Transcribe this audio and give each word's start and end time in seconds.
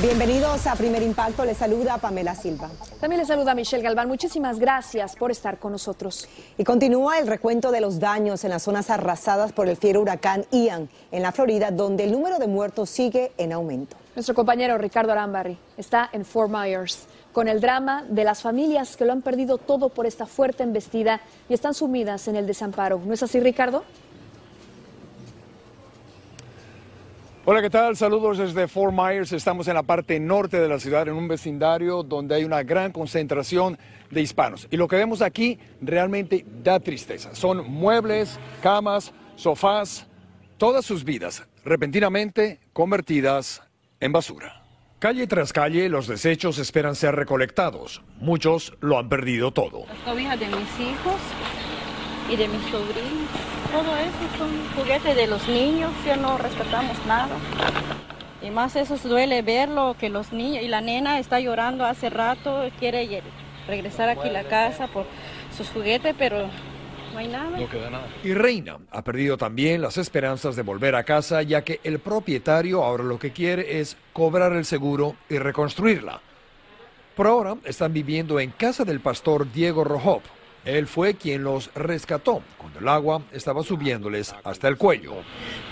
Bienvenidos 0.00 0.64
a 0.68 0.76
Primer 0.76 1.02
Impacto. 1.02 1.44
Les 1.44 1.56
saluda 1.56 1.98
Pamela 1.98 2.36
Silva. 2.36 2.70
También 3.00 3.18
les 3.18 3.26
saluda 3.26 3.52
Michelle 3.56 3.82
Galván. 3.82 4.06
Muchísimas 4.06 4.60
gracias 4.60 5.16
por 5.16 5.32
estar 5.32 5.58
con 5.58 5.72
nosotros. 5.72 6.28
Y 6.56 6.62
continúa 6.62 7.18
el 7.18 7.26
recuento 7.26 7.72
de 7.72 7.80
los 7.80 7.98
daños 7.98 8.44
en 8.44 8.50
las 8.50 8.62
zonas 8.62 8.90
arrasadas 8.90 9.50
por 9.50 9.66
el 9.66 9.76
fiero 9.76 10.00
huracán 10.00 10.44
Ian 10.52 10.88
en 11.10 11.22
la 11.22 11.32
Florida, 11.32 11.72
donde 11.72 12.04
el 12.04 12.12
número 12.12 12.38
de 12.38 12.46
muertos 12.46 12.90
sigue 12.90 13.32
en 13.38 13.52
aumento. 13.52 13.96
Nuestro 14.14 14.36
compañero 14.36 14.78
Ricardo 14.78 15.10
Arambarri 15.10 15.58
está 15.76 16.08
en 16.12 16.24
Fort 16.24 16.48
Myers 16.48 17.08
con 17.32 17.48
el 17.48 17.60
drama 17.60 18.04
de 18.08 18.22
las 18.22 18.40
familias 18.40 18.96
que 18.96 19.04
lo 19.04 19.10
han 19.10 19.22
perdido 19.22 19.58
todo 19.58 19.88
por 19.88 20.06
esta 20.06 20.26
fuerte 20.26 20.62
embestida 20.62 21.20
y 21.48 21.54
están 21.54 21.74
sumidas 21.74 22.28
en 22.28 22.36
el 22.36 22.46
desamparo. 22.46 23.00
¿No 23.04 23.14
es 23.14 23.24
así, 23.24 23.40
Ricardo? 23.40 23.82
Hola, 27.50 27.62
¿qué 27.62 27.70
tal? 27.70 27.96
Saludos 27.96 28.36
desde 28.36 28.68
Fort 28.68 28.92
Myers. 28.92 29.32
Estamos 29.32 29.66
en 29.68 29.74
la 29.74 29.82
parte 29.82 30.20
norte 30.20 30.60
de 30.60 30.68
la 30.68 30.78
ciudad, 30.78 31.08
en 31.08 31.14
un 31.14 31.28
vecindario 31.28 32.02
donde 32.02 32.34
hay 32.34 32.44
una 32.44 32.62
gran 32.62 32.92
concentración 32.92 33.78
de 34.10 34.20
hispanos. 34.20 34.68
Y 34.70 34.76
lo 34.76 34.86
que 34.86 34.96
vemos 34.96 35.22
aquí 35.22 35.58
realmente 35.80 36.44
da 36.62 36.78
tristeza. 36.78 37.34
Son 37.34 37.66
muebles, 37.66 38.38
camas, 38.62 39.14
sofás, 39.34 40.06
todas 40.58 40.84
sus 40.84 41.04
vidas 41.04 41.48
repentinamente 41.64 42.60
convertidas 42.74 43.62
en 43.98 44.12
basura. 44.12 44.62
Calle 44.98 45.26
tras 45.26 45.54
calle, 45.54 45.88
los 45.88 46.06
desechos 46.06 46.58
esperan 46.58 46.96
ser 46.96 47.16
recolectados. 47.16 48.02
Muchos 48.18 48.74
lo 48.80 48.98
han 48.98 49.08
perdido 49.08 49.52
todo. 49.52 49.86
Las 49.86 50.00
cobijas 50.00 50.38
de 50.38 50.48
mis 50.48 50.80
hijos 50.80 51.16
y 52.28 52.36
de 52.36 52.48
mis 52.48 52.62
sobrinos. 52.64 53.28
Todo 53.72 53.96
eso 53.96 54.38
son 54.38 54.50
juguetes 54.76 55.16
de 55.16 55.26
los 55.26 55.46
niños, 55.48 55.92
ya 56.04 56.16
no 56.16 56.38
respetamos 56.38 56.96
nada. 57.06 57.36
Y 58.40 58.50
más 58.50 58.76
eso 58.76 58.96
duele 58.96 59.42
verlo, 59.42 59.96
que 59.98 60.08
los 60.08 60.32
niños, 60.32 60.62
y 60.62 60.68
la 60.68 60.80
nena 60.80 61.18
está 61.18 61.40
llorando 61.40 61.84
hace 61.84 62.08
rato, 62.08 62.68
quiere 62.78 63.22
regresar 63.66 64.08
aquí 64.08 64.28
a 64.28 64.32
la 64.32 64.44
casa 64.44 64.86
por 64.86 65.06
sus 65.56 65.68
juguetes, 65.70 66.14
pero 66.18 66.48
no 67.12 67.18
hay 67.18 67.28
nada. 67.28 67.58
No 67.58 67.68
queda 67.68 67.90
nada. 67.90 68.06
Y 68.22 68.34
Reina 68.34 68.78
ha 68.90 69.02
perdido 69.02 69.36
también 69.36 69.82
las 69.82 69.98
esperanzas 69.98 70.56
de 70.56 70.62
volver 70.62 70.94
a 70.94 71.04
casa, 71.04 71.42
ya 71.42 71.62
que 71.62 71.80
el 71.82 71.98
propietario 71.98 72.84
ahora 72.84 73.04
lo 73.04 73.18
que 73.18 73.32
quiere 73.32 73.80
es 73.80 73.96
cobrar 74.12 74.52
el 74.52 74.64
seguro 74.64 75.16
y 75.28 75.38
reconstruirla. 75.38 76.20
Por 77.16 77.26
ahora 77.26 77.56
están 77.64 77.92
viviendo 77.92 78.38
en 78.38 78.50
casa 78.50 78.84
del 78.84 79.00
pastor 79.00 79.50
Diego 79.52 79.82
Rojop, 79.82 80.22
él 80.68 80.86
fue 80.86 81.14
quien 81.14 81.44
los 81.44 81.70
rescató 81.74 82.42
cuando 82.58 82.80
el 82.80 82.88
agua 82.88 83.22
estaba 83.32 83.62
subiéndoles 83.62 84.34
hasta 84.44 84.68
el 84.68 84.76
cuello. 84.76 85.14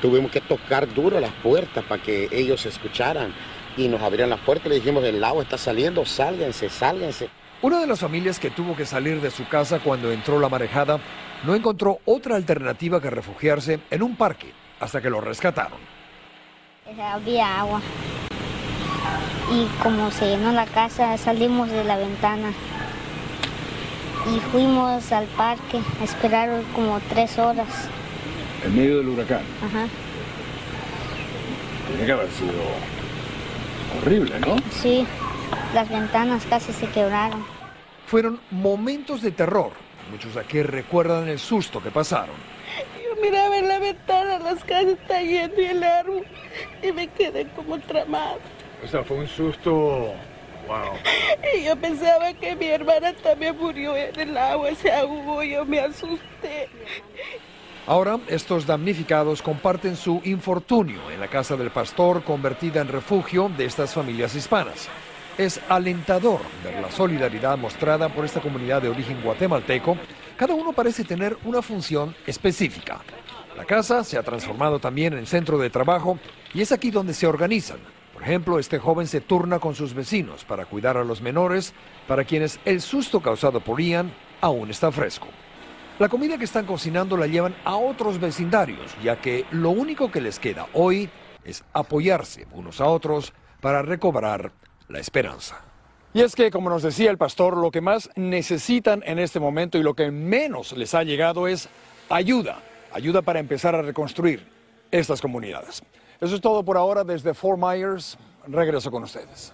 Tuvimos 0.00 0.30
que 0.30 0.40
tocar 0.40 0.92
duro 0.94 1.20
las 1.20 1.32
puertas 1.42 1.84
para 1.84 2.02
que 2.02 2.28
ellos 2.32 2.64
escucharan 2.64 3.34
y 3.76 3.88
nos 3.88 4.00
abrieran 4.00 4.30
las 4.30 4.40
puertas. 4.40 4.68
Le 4.68 4.76
dijimos, 4.76 5.04
el 5.04 5.22
agua 5.22 5.42
está 5.42 5.58
saliendo, 5.58 6.06
sálganse, 6.06 6.70
sálganse. 6.70 7.28
Una 7.60 7.80
de 7.80 7.86
las 7.86 8.00
familias 8.00 8.38
que 8.38 8.50
tuvo 8.50 8.74
que 8.74 8.86
salir 8.86 9.20
de 9.20 9.30
su 9.30 9.46
casa 9.48 9.80
cuando 9.80 10.10
entró 10.10 10.38
la 10.40 10.48
marejada 10.48 10.98
no 11.44 11.54
encontró 11.54 11.98
otra 12.06 12.36
alternativa 12.36 13.00
que 13.00 13.10
refugiarse 13.10 13.80
en 13.90 14.02
un 14.02 14.16
parque 14.16 14.52
hasta 14.80 15.02
que 15.02 15.10
lo 15.10 15.20
rescataron. 15.20 15.78
Había 16.98 17.60
agua 17.60 17.82
y 19.52 19.66
como 19.82 20.10
se 20.10 20.30
llenó 20.30 20.52
la 20.52 20.66
casa 20.66 21.16
salimos 21.18 21.70
de 21.70 21.84
la 21.84 21.96
ventana 21.96 22.52
y 24.34 24.40
fuimos 24.50 25.12
al 25.12 25.26
parque 25.26 25.80
a 26.00 26.04
esperar 26.04 26.62
como 26.74 27.00
tres 27.08 27.38
horas. 27.38 27.88
¿En 28.64 28.74
medio 28.74 28.98
del 28.98 29.08
huracán? 29.08 29.42
Ajá. 29.64 29.86
Tiene 31.88 32.06
que 32.06 32.12
haber 32.12 32.30
sido 32.30 32.52
horrible, 34.00 34.40
¿no? 34.40 34.56
Sí, 34.70 35.06
las 35.74 35.88
ventanas 35.88 36.44
casi 36.48 36.72
se 36.72 36.88
quebraron. 36.88 37.44
Fueron 38.06 38.40
momentos 38.50 39.22
de 39.22 39.30
terror. 39.30 39.72
Muchos 40.10 40.36
aquí 40.36 40.62
recuerdan 40.62 41.28
el 41.28 41.38
susto 41.38 41.82
que 41.82 41.90
pasaron. 41.90 42.34
Yo 43.02 43.20
miraba 43.20 43.56
en 43.56 43.68
la 43.68 43.78
ventana, 43.78 44.38
las 44.38 44.62
casas 44.64 44.98
están 45.00 45.24
yendo 45.24 45.60
y 45.60 45.64
el 45.66 45.82
árbol, 45.82 46.24
y 46.82 46.92
me 46.92 47.08
quedé 47.08 47.46
como 47.48 47.78
tramada. 47.80 48.38
O 48.84 48.88
sea, 48.88 49.02
fue 49.02 49.18
un 49.18 49.28
susto 49.28 50.12
y 51.56 51.64
yo 51.64 51.76
pensaba 51.76 52.32
que 52.34 52.56
mi 52.56 52.66
hermana 52.66 53.12
también 53.14 53.56
murió 53.56 53.96
en 53.96 54.18
el 54.18 54.36
agua, 54.36 54.74
se 54.74 54.92
ahogó, 54.92 55.42
yo 55.42 55.64
me 55.64 55.80
asusté. 55.80 56.68
Ahora, 57.86 58.18
estos 58.26 58.66
damnificados 58.66 59.42
comparten 59.42 59.96
su 59.96 60.20
infortunio 60.24 61.08
en 61.12 61.20
la 61.20 61.28
casa 61.28 61.56
del 61.56 61.70
pastor 61.70 62.24
convertida 62.24 62.80
en 62.80 62.88
refugio 62.88 63.48
de 63.56 63.64
estas 63.64 63.94
familias 63.94 64.34
hispanas. 64.34 64.88
Es 65.38 65.60
alentador 65.68 66.40
ver 66.64 66.80
la 66.80 66.90
solidaridad 66.90 67.56
mostrada 67.56 68.08
por 68.08 68.24
esta 68.24 68.40
comunidad 68.40 68.82
de 68.82 68.88
origen 68.88 69.20
guatemalteco. 69.22 69.96
Cada 70.36 70.54
uno 70.54 70.72
parece 70.72 71.04
tener 71.04 71.36
una 71.44 71.62
función 71.62 72.16
específica. 72.26 73.00
La 73.56 73.64
casa 73.64 74.02
se 74.02 74.18
ha 74.18 74.22
transformado 74.22 74.80
también 74.80 75.14
en 75.14 75.26
centro 75.26 75.56
de 75.56 75.70
trabajo 75.70 76.18
y 76.54 76.62
es 76.62 76.72
aquí 76.72 76.90
donde 76.90 77.14
se 77.14 77.26
organizan 77.26 77.78
por 78.16 78.22
ejemplo, 78.22 78.58
este 78.58 78.78
joven 78.78 79.06
se 79.06 79.20
turna 79.20 79.58
con 79.58 79.74
sus 79.74 79.92
vecinos 79.92 80.46
para 80.46 80.64
cuidar 80.64 80.96
a 80.96 81.04
los 81.04 81.20
menores, 81.20 81.74
para 82.08 82.24
quienes 82.24 82.58
el 82.64 82.80
susto 82.80 83.20
causado 83.20 83.60
por 83.60 83.78
Ian 83.78 84.10
aún 84.40 84.70
está 84.70 84.90
fresco. 84.90 85.26
La 85.98 86.08
comida 86.08 86.38
que 86.38 86.44
están 86.44 86.64
cocinando 86.64 87.18
la 87.18 87.26
llevan 87.26 87.54
a 87.62 87.76
otros 87.76 88.18
vecindarios, 88.18 88.96
ya 89.04 89.20
que 89.20 89.44
lo 89.50 89.68
único 89.68 90.10
que 90.10 90.22
les 90.22 90.38
queda 90.38 90.66
hoy 90.72 91.10
es 91.44 91.62
apoyarse 91.74 92.46
unos 92.52 92.80
a 92.80 92.86
otros 92.86 93.34
para 93.60 93.82
recobrar 93.82 94.50
la 94.88 94.98
esperanza. 94.98 95.60
Y 96.14 96.22
es 96.22 96.34
que, 96.34 96.50
como 96.50 96.70
nos 96.70 96.82
decía 96.82 97.10
el 97.10 97.18
pastor, 97.18 97.58
lo 97.58 97.70
que 97.70 97.82
más 97.82 98.08
necesitan 98.16 99.02
en 99.04 99.18
este 99.18 99.40
momento 99.40 99.76
y 99.76 99.82
lo 99.82 99.92
que 99.92 100.10
menos 100.10 100.72
les 100.72 100.94
ha 100.94 101.02
llegado 101.02 101.48
es 101.48 101.68
ayuda, 102.08 102.62
ayuda 102.94 103.20
para 103.20 103.40
empezar 103.40 103.74
a 103.74 103.82
reconstruir 103.82 104.48
estas 104.90 105.20
comunidades. 105.20 105.82
Eso 106.20 106.34
es 106.34 106.40
todo 106.40 106.62
por 106.62 106.76
ahora 106.76 107.04
desde 107.04 107.34
Fort 107.34 107.58
Myers. 107.58 108.16
Regreso 108.46 108.90
con 108.90 109.02
ustedes. 109.02 109.52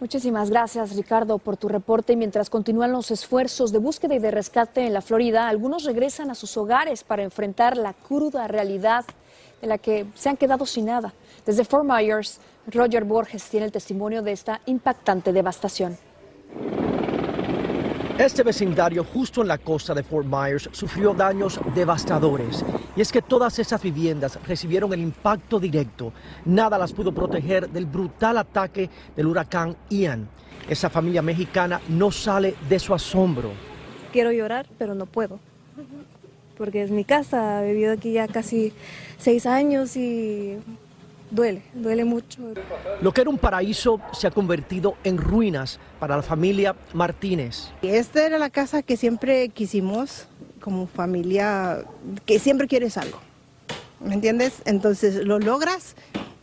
Muchísimas 0.00 0.50
gracias, 0.50 0.94
Ricardo, 0.96 1.38
por 1.38 1.56
tu 1.56 1.68
reporte. 1.68 2.16
Mientras 2.16 2.50
continúan 2.50 2.92
los 2.92 3.10
esfuerzos 3.10 3.72
de 3.72 3.78
búsqueda 3.78 4.14
y 4.14 4.18
de 4.18 4.30
rescate 4.30 4.86
en 4.86 4.92
la 4.92 5.00
Florida, 5.00 5.48
algunos 5.48 5.84
regresan 5.84 6.30
a 6.30 6.34
sus 6.34 6.56
hogares 6.56 7.04
para 7.04 7.22
enfrentar 7.22 7.76
la 7.76 7.94
cruda 7.94 8.46
realidad 8.48 9.04
en 9.62 9.68
la 9.68 9.78
que 9.78 10.06
se 10.14 10.28
han 10.28 10.36
quedado 10.36 10.66
sin 10.66 10.86
nada. 10.86 11.14
Desde 11.46 11.64
Fort 11.64 11.84
Myers, 11.84 12.38
Roger 12.66 13.04
Borges 13.04 13.44
tiene 13.48 13.66
el 13.66 13.72
testimonio 13.72 14.22
de 14.22 14.32
esta 14.32 14.60
impactante 14.66 15.32
devastación. 15.32 15.96
Este 18.18 18.44
vecindario 18.44 19.02
justo 19.02 19.42
en 19.42 19.48
la 19.48 19.58
costa 19.58 19.92
de 19.92 20.04
Fort 20.04 20.24
Myers 20.28 20.68
sufrió 20.70 21.14
daños 21.14 21.58
devastadores. 21.74 22.64
Y 22.94 23.00
es 23.00 23.10
que 23.10 23.20
todas 23.20 23.58
esas 23.58 23.82
viviendas 23.82 24.38
recibieron 24.46 24.92
el 24.92 25.00
impacto 25.00 25.58
directo. 25.58 26.12
Nada 26.44 26.78
las 26.78 26.92
pudo 26.92 27.12
proteger 27.12 27.68
del 27.68 27.86
brutal 27.86 28.38
ataque 28.38 28.88
del 29.16 29.26
huracán 29.26 29.76
Ian. 29.90 30.28
Esa 30.68 30.88
familia 30.90 31.22
mexicana 31.22 31.80
no 31.88 32.12
sale 32.12 32.54
de 32.68 32.78
su 32.78 32.94
asombro. 32.94 33.50
Quiero 34.12 34.30
llorar, 34.30 34.68
pero 34.78 34.94
no 34.94 35.06
puedo. 35.06 35.40
Porque 36.56 36.84
es 36.84 36.92
mi 36.92 37.04
casa, 37.04 37.66
he 37.66 37.72
vivido 37.72 37.94
aquí 37.94 38.12
ya 38.12 38.28
casi 38.28 38.72
seis 39.18 39.44
años 39.44 39.96
y 39.96 40.56
duele, 41.30 41.62
duele 41.74 42.04
mucho. 42.04 42.40
Lo 43.00 43.12
que 43.12 43.20
era 43.20 43.30
un 43.30 43.38
paraíso 43.38 44.00
se 44.12 44.26
ha 44.26 44.30
convertido 44.30 44.96
en 45.04 45.18
ruinas 45.18 45.78
para 45.98 46.16
la 46.16 46.22
familia 46.22 46.74
Martínez. 46.92 47.70
Esta 47.82 48.26
era 48.26 48.38
la 48.38 48.50
casa 48.50 48.82
que 48.82 48.96
siempre 48.96 49.48
quisimos 49.48 50.26
como 50.60 50.86
familia, 50.86 51.84
que 52.24 52.38
siempre 52.38 52.66
quieres 52.66 52.96
algo. 52.96 53.18
¿Me 54.00 54.14
entiendes? 54.14 54.62
Entonces 54.64 55.24
lo 55.24 55.38
logras 55.38 55.94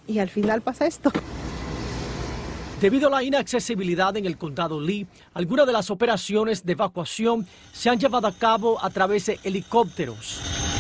y 0.07 0.19
al 0.19 0.30
final 0.30 0.62
pasa 0.62 0.86
esto. 0.86 1.12
Debido 2.80 3.10
a 3.10 3.12
la 3.12 3.24
inaccesibilidad 3.24 4.18
en 4.18 4.25
el 4.25 4.38
condado 4.38 4.81
Lee, 4.81 5.06
algunas 5.36 5.68
de 5.68 5.74
las 5.74 5.92
operaciones 5.92 6.66
de 6.66 6.72
evacuación 6.72 7.45
se 7.72 7.89
han 7.89 8.00
llevado 8.00 8.25
a 8.28 8.31
cabo 8.31 8.83
a 8.83 8.89
través 8.89 9.28
de 9.28 9.39
helicópteros 9.44 10.70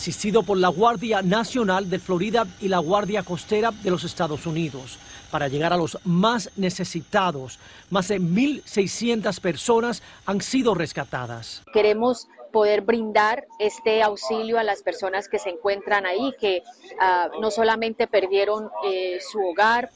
asistido 0.00 0.42
por 0.42 0.56
la 0.56 0.68
Guardia 0.68 1.20
Nacional 1.20 1.90
de 1.90 1.98
Florida 1.98 2.46
y 2.58 2.68
la 2.68 2.78
Guardia 2.78 3.22
Costera 3.22 3.70
de 3.70 3.90
los 3.90 4.02
Estados 4.02 4.46
Unidos, 4.46 4.98
para 5.30 5.46
llegar 5.46 5.74
a 5.74 5.76
los 5.76 5.98
más 6.04 6.50
necesitados. 6.56 7.58
Más 7.90 8.08
de 8.08 8.18
1.600 8.18 9.38
personas 9.40 10.02
han 10.24 10.40
sido 10.40 10.74
rescatadas. 10.74 11.62
Queremos 11.74 12.28
poder 12.50 12.80
brindar 12.80 13.46
este 13.58 14.02
auxilio 14.02 14.58
a 14.58 14.62
las 14.62 14.82
personas 14.82 15.28
que 15.28 15.38
se 15.38 15.50
encuentran 15.50 16.06
ahí, 16.06 16.32
que 16.40 16.62
ah, 16.98 17.28
no 17.38 17.50
solamente 17.50 18.06
perdieron 18.06 18.70
eh, 18.86 19.18
su 19.20 19.38
hogar, 19.50 19.90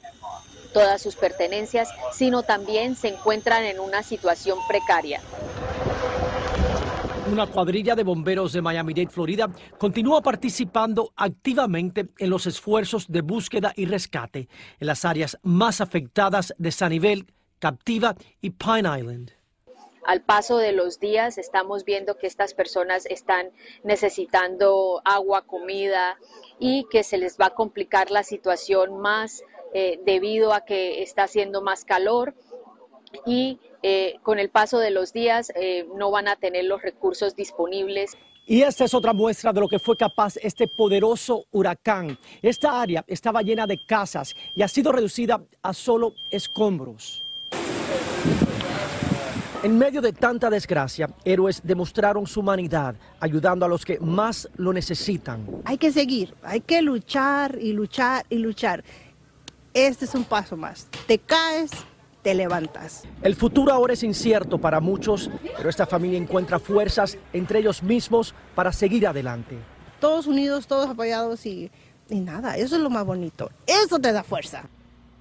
todas 0.74 1.00
sus 1.00 1.16
pertenencias, 1.16 1.88
sino 2.12 2.42
también 2.42 2.94
se 2.94 3.08
encuentran 3.08 3.64
en 3.64 3.80
una 3.80 4.02
situación 4.02 4.58
precaria. 4.68 5.22
Una 7.34 7.48
cuadrilla 7.48 7.96
de 7.96 8.04
bomberos 8.04 8.52
de 8.52 8.62
Miami-Dade, 8.62 9.10
Florida, 9.10 9.50
continúa 9.76 10.22
participando 10.22 11.12
activamente 11.16 12.06
en 12.16 12.30
los 12.30 12.46
esfuerzos 12.46 13.10
de 13.10 13.22
búsqueda 13.22 13.72
y 13.74 13.86
rescate 13.86 14.48
en 14.78 14.86
las 14.86 15.04
áreas 15.04 15.36
más 15.42 15.80
afectadas 15.80 16.54
de 16.58 16.70
Sanibel, 16.70 17.26
Captiva 17.58 18.14
y 18.40 18.50
Pine 18.50 19.00
Island. 19.00 19.32
Al 20.06 20.22
paso 20.22 20.58
de 20.58 20.70
los 20.70 21.00
días 21.00 21.36
estamos 21.36 21.84
viendo 21.84 22.18
que 22.18 22.28
estas 22.28 22.54
personas 22.54 23.04
están 23.06 23.50
necesitando 23.82 25.02
agua, 25.04 25.44
comida 25.44 26.16
y 26.60 26.86
que 26.88 27.02
se 27.02 27.18
les 27.18 27.36
va 27.36 27.46
a 27.46 27.54
complicar 27.54 28.12
la 28.12 28.22
situación 28.22 29.00
más 29.00 29.42
eh, 29.72 29.98
debido 30.06 30.52
a 30.52 30.64
que 30.64 31.02
está 31.02 31.24
haciendo 31.24 31.62
más 31.62 31.84
calor 31.84 32.32
y 33.26 33.58
eh, 33.86 34.18
con 34.22 34.38
el 34.38 34.48
paso 34.48 34.78
de 34.78 34.90
los 34.90 35.12
días 35.12 35.52
eh, 35.54 35.86
no 35.94 36.10
van 36.10 36.26
a 36.26 36.36
tener 36.36 36.64
los 36.64 36.80
recursos 36.80 37.36
disponibles. 37.36 38.16
Y 38.46 38.62
esta 38.62 38.86
es 38.86 38.94
otra 38.94 39.12
muestra 39.12 39.52
de 39.52 39.60
lo 39.60 39.68
que 39.68 39.78
fue 39.78 39.94
capaz 39.94 40.38
este 40.38 40.66
poderoso 40.66 41.44
huracán. 41.52 42.18
Esta 42.40 42.80
área 42.80 43.04
estaba 43.06 43.42
llena 43.42 43.66
de 43.66 43.84
casas 43.84 44.34
y 44.54 44.62
ha 44.62 44.68
sido 44.68 44.90
reducida 44.90 45.38
a 45.62 45.74
solo 45.74 46.14
escombros. 46.30 47.22
En 49.62 49.76
medio 49.76 50.00
de 50.00 50.14
tanta 50.14 50.48
desgracia, 50.48 51.10
héroes 51.22 51.60
demostraron 51.62 52.26
su 52.26 52.40
humanidad, 52.40 52.94
ayudando 53.20 53.66
a 53.66 53.68
los 53.68 53.84
que 53.84 54.00
más 54.00 54.48
lo 54.56 54.72
necesitan. 54.72 55.46
Hay 55.66 55.76
que 55.76 55.92
seguir, 55.92 56.34
hay 56.42 56.62
que 56.62 56.80
luchar 56.80 57.58
y 57.60 57.74
luchar 57.74 58.24
y 58.30 58.36
luchar. 58.36 58.82
Este 59.74 60.06
es 60.06 60.14
un 60.14 60.24
paso 60.24 60.56
más. 60.56 60.88
Te 61.06 61.18
caes, 61.18 61.70
te 62.24 62.34
levantas. 62.34 63.04
El 63.22 63.36
futuro 63.36 63.70
ahora 63.72 63.92
es 63.92 64.02
incierto 64.02 64.58
para 64.58 64.80
muchos, 64.80 65.30
pero 65.56 65.68
esta 65.68 65.86
familia 65.86 66.18
encuentra 66.18 66.58
fuerzas 66.58 67.18
entre 67.34 67.58
ellos 67.60 67.82
mismos 67.82 68.34
para 68.54 68.72
seguir 68.72 69.06
adelante. 69.06 69.58
Todos 70.00 70.26
unidos, 70.26 70.66
todos 70.66 70.88
apoyados 70.88 71.44
y, 71.44 71.70
y 72.08 72.20
nada, 72.20 72.56
eso 72.56 72.76
es 72.76 72.82
lo 72.82 72.88
más 72.88 73.04
bonito. 73.04 73.50
Eso 73.66 73.98
te 73.98 74.10
da 74.10 74.24
fuerza. 74.24 74.64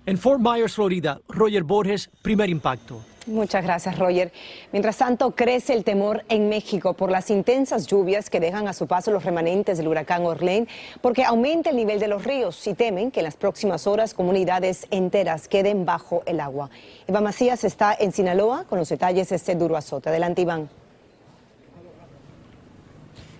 En 0.05 0.17
Fort 0.17 0.39
Myers, 0.39 0.73
Florida, 0.73 1.19
Roger 1.27 1.63
Borges, 1.63 2.09
primer 2.21 2.49
impacto. 2.49 3.01
Muchas 3.25 3.63
gracias, 3.63 3.97
Roger. 3.97 4.33
Mientras 4.73 4.97
tanto, 4.97 5.31
crece 5.31 5.73
el 5.73 5.85
temor 5.85 6.25
en 6.27 6.49
México 6.49 6.93
por 6.93 7.09
las 7.09 7.29
intensas 7.29 7.87
lluvias 7.87 8.29
que 8.29 8.41
dejan 8.41 8.67
a 8.67 8.73
su 8.73 8.85
paso 8.85 9.11
los 9.11 9.23
remanentes 9.23 9.77
del 9.77 9.87
huracán 9.87 10.25
Orlén, 10.25 10.67
porque 10.99 11.23
aumenta 11.23 11.69
el 11.69 11.77
nivel 11.77 12.01
de 12.01 12.09
los 12.09 12.25
ríos 12.25 12.67
y 12.67 12.73
temen 12.73 13.11
que 13.11 13.21
en 13.21 13.25
las 13.25 13.37
próximas 13.37 13.87
horas 13.87 14.13
comunidades 14.13 14.87
enteras 14.91 15.47
queden 15.47 15.85
bajo 15.85 16.23
el 16.25 16.41
agua. 16.41 16.69
Iván 17.07 17.23
Macías 17.23 17.63
está 17.63 17.95
en 17.97 18.11
Sinaloa 18.11 18.65
con 18.65 18.77
los 18.77 18.89
detalles 18.89 19.29
de 19.29 19.37
este 19.37 19.55
duro 19.55 19.77
azote. 19.77 20.09
Adelante, 20.09 20.41
Iván. 20.41 20.69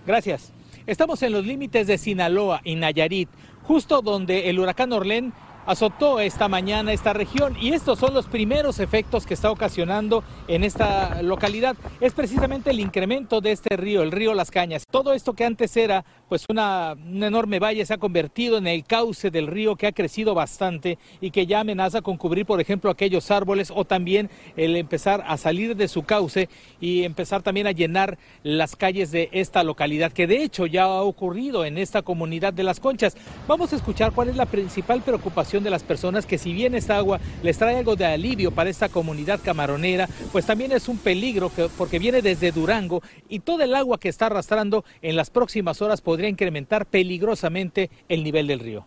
Gracias. 0.06 0.50
Estamos 0.86 1.22
en 1.22 1.32
los 1.32 1.44
límites 1.44 1.86
de 1.86 1.98
Sinaloa 1.98 2.62
y 2.64 2.74
Nayarit, 2.74 3.28
justo 3.64 4.00
donde 4.00 4.48
el 4.48 4.58
huracán 4.58 4.92
Orlén 4.92 5.34
azotó 5.66 6.20
esta 6.20 6.48
mañana 6.48 6.92
esta 6.92 7.12
región 7.12 7.56
y 7.60 7.72
estos 7.72 7.98
son 7.98 8.14
los 8.14 8.26
primeros 8.26 8.80
efectos 8.80 9.26
que 9.26 9.34
está 9.34 9.50
ocasionando 9.50 10.24
en 10.48 10.64
esta 10.64 11.22
localidad. 11.22 11.76
Es 12.00 12.12
precisamente 12.12 12.70
el 12.70 12.80
incremento 12.80 13.40
de 13.40 13.52
este 13.52 13.76
río, 13.76 14.02
el 14.02 14.12
río 14.12 14.34
Las 14.34 14.50
Cañas. 14.50 14.84
Todo 14.90 15.12
esto 15.12 15.34
que 15.34 15.44
antes 15.44 15.76
era 15.76 16.04
pues 16.28 16.44
una, 16.48 16.96
enorme 16.96 17.58
valle 17.58 17.86
se 17.86 17.94
ha 17.94 17.98
convertido 17.98 18.58
en 18.58 18.66
el 18.66 18.84
cauce 18.84 19.30
del 19.30 19.46
río 19.46 19.76
que 19.76 19.86
ha 19.86 19.92
crecido 19.92 20.34
bastante 20.34 20.98
y 21.20 21.30
que 21.30 21.46
ya 21.46 21.60
amenaza 21.60 22.02
con 22.02 22.16
cubrir, 22.16 22.46
por 22.46 22.60
ejemplo, 22.60 22.90
aquellos 22.90 23.30
árboles 23.30 23.72
o 23.74 23.84
también 23.84 24.30
el 24.56 24.76
empezar 24.76 25.24
a 25.26 25.36
salir 25.36 25.76
de 25.76 25.88
su 25.88 26.02
cauce 26.02 26.48
y 26.80 27.04
empezar 27.04 27.42
también 27.42 27.66
a 27.66 27.72
llenar 27.72 28.18
las 28.42 28.76
calles 28.76 29.10
de 29.10 29.28
esta 29.32 29.62
localidad, 29.62 30.12
que 30.12 30.26
de 30.26 30.42
hecho 30.42 30.66
ya 30.66 30.84
ha 30.84 31.02
ocurrido 31.02 31.64
en 31.64 31.78
esta 31.78 32.02
comunidad 32.02 32.52
de 32.52 32.64
Las 32.64 32.80
Conchas. 32.80 33.16
Vamos 33.46 33.72
a 33.72 33.76
escuchar 33.76 34.12
cuál 34.12 34.28
es 34.28 34.36
la 34.36 34.46
principal 34.46 35.02
preocupación 35.02 35.53
de 35.62 35.70
las 35.70 35.82
personas 35.82 36.26
que 36.26 36.38
si 36.38 36.52
bien 36.52 36.74
esta 36.74 36.96
agua 36.96 37.20
les 37.42 37.58
trae 37.58 37.76
algo 37.76 37.96
de 37.96 38.06
alivio 38.06 38.50
para 38.50 38.70
esta 38.70 38.88
comunidad 38.88 39.40
camaronera, 39.42 40.08
pues 40.32 40.46
también 40.46 40.72
es 40.72 40.88
un 40.88 40.98
peligro 40.98 41.50
porque 41.76 41.98
viene 41.98 42.22
desde 42.22 42.50
Durango 42.50 43.02
y 43.28 43.40
todo 43.40 43.62
el 43.62 43.74
agua 43.74 43.98
que 43.98 44.08
está 44.08 44.26
arrastrando 44.26 44.84
en 45.02 45.16
las 45.16 45.30
próximas 45.30 45.82
horas 45.82 46.00
podría 46.00 46.28
incrementar 46.28 46.86
peligrosamente 46.86 47.90
el 48.08 48.24
nivel 48.24 48.46
del 48.46 48.60
río. 48.60 48.86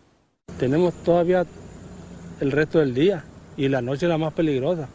Tenemos 0.58 0.94
todavía 1.04 1.46
el 2.40 2.52
resto 2.52 2.80
del 2.80 2.94
día 2.94 3.24
y 3.56 3.68
la 3.68 3.82
noche 3.82 4.06
la 4.06 4.18
más 4.18 4.32
peligrosa, 4.32 4.88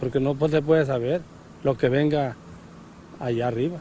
porque 0.00 0.20
no 0.20 0.36
se 0.48 0.62
puede 0.62 0.84
saber 0.86 1.20
lo 1.64 1.76
que 1.76 1.88
venga 1.88 2.36
allá 3.20 3.48
arriba. 3.48 3.78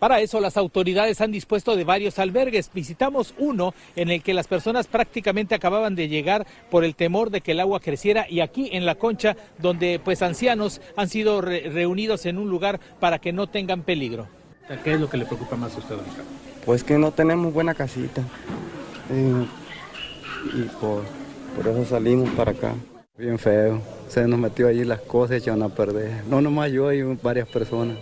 Para 0.00 0.20
eso 0.20 0.40
las 0.40 0.56
autoridades 0.56 1.20
han 1.20 1.30
dispuesto 1.30 1.76
de 1.76 1.84
varios 1.84 2.18
albergues. 2.18 2.70
Visitamos 2.72 3.34
uno 3.36 3.74
en 3.96 4.10
el 4.10 4.22
que 4.22 4.32
las 4.32 4.46
personas 4.46 4.86
prácticamente 4.86 5.54
acababan 5.54 5.94
de 5.94 6.08
llegar 6.08 6.46
por 6.70 6.84
el 6.84 6.94
temor 6.94 7.28
de 7.30 7.42
que 7.42 7.52
el 7.52 7.60
agua 7.60 7.80
creciera 7.80 8.26
y 8.28 8.40
aquí 8.40 8.70
en 8.72 8.86
la 8.86 8.94
concha 8.94 9.36
donde 9.58 10.00
pues 10.02 10.22
ancianos 10.22 10.80
han 10.96 11.10
sido 11.10 11.42
reunidos 11.42 12.24
en 12.24 12.38
un 12.38 12.48
lugar 12.48 12.80
para 12.98 13.18
que 13.18 13.34
no 13.34 13.46
tengan 13.46 13.82
peligro. 13.82 14.26
¿Qué 14.82 14.94
es 14.94 15.00
lo 15.00 15.10
que 15.10 15.18
le 15.18 15.26
preocupa 15.26 15.54
más 15.56 15.74
a 15.74 15.78
usted 15.78 15.96
acá? 15.96 16.22
Pues 16.64 16.82
que 16.82 16.96
no 16.96 17.12
tenemos 17.12 17.52
buena 17.52 17.74
casita 17.74 18.22
y, 19.10 20.62
por, 20.80 21.02
eso 21.60 21.84
salimos 21.84 22.30
para 22.30 22.52
acá. 22.52 22.72
Bien 23.18 23.38
feo, 23.38 23.82
se 24.08 24.26
nos 24.26 24.38
metió 24.38 24.68
allí 24.68 24.84
las 24.84 25.00
cosas, 25.00 25.36
echaron 25.36 25.62
a 25.62 25.68
perder. 25.68 26.24
No 26.24 26.40
nomás 26.40 26.72
yo, 26.72 26.88
hay 26.88 27.02
varias 27.22 27.48
personas. 27.48 27.98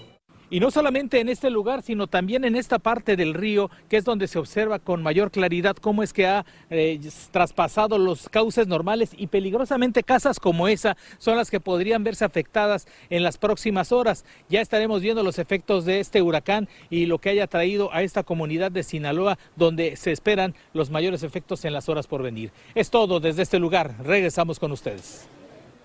Y 0.50 0.60
no 0.60 0.70
solamente 0.70 1.20
en 1.20 1.28
este 1.28 1.50
lugar, 1.50 1.82
sino 1.82 2.06
también 2.06 2.44
en 2.44 2.56
esta 2.56 2.78
parte 2.78 3.16
del 3.16 3.34
río, 3.34 3.70
que 3.90 3.98
es 3.98 4.04
donde 4.04 4.28
se 4.28 4.38
observa 4.38 4.78
con 4.78 5.02
mayor 5.02 5.30
claridad 5.30 5.76
cómo 5.76 6.02
es 6.02 6.14
que 6.14 6.26
ha 6.26 6.46
eh, 6.70 6.98
traspasado 7.30 7.98
los 7.98 8.30
cauces 8.30 8.66
normales 8.66 9.10
y 9.14 9.26
peligrosamente 9.26 10.02
casas 10.02 10.40
como 10.40 10.68
esa 10.68 10.96
son 11.18 11.36
las 11.36 11.50
que 11.50 11.60
podrían 11.60 12.02
verse 12.02 12.24
afectadas 12.24 12.88
en 13.10 13.22
las 13.22 13.36
próximas 13.36 13.92
horas. 13.92 14.24
Ya 14.48 14.62
estaremos 14.62 15.02
viendo 15.02 15.22
los 15.22 15.38
efectos 15.38 15.84
de 15.84 16.00
este 16.00 16.22
huracán 16.22 16.68
y 16.88 17.04
lo 17.04 17.18
que 17.18 17.28
haya 17.28 17.46
traído 17.46 17.92
a 17.92 18.02
esta 18.02 18.22
comunidad 18.22 18.72
de 18.72 18.84
Sinaloa, 18.84 19.38
donde 19.56 19.96
se 19.96 20.12
esperan 20.12 20.54
los 20.72 20.90
mayores 20.90 21.22
efectos 21.22 21.66
en 21.66 21.74
las 21.74 21.90
horas 21.90 22.06
por 22.06 22.22
venir. 22.22 22.52
Es 22.74 22.90
todo 22.90 23.20
desde 23.20 23.42
este 23.42 23.58
lugar. 23.58 23.96
Regresamos 24.02 24.58
con 24.58 24.72
ustedes. 24.72 25.28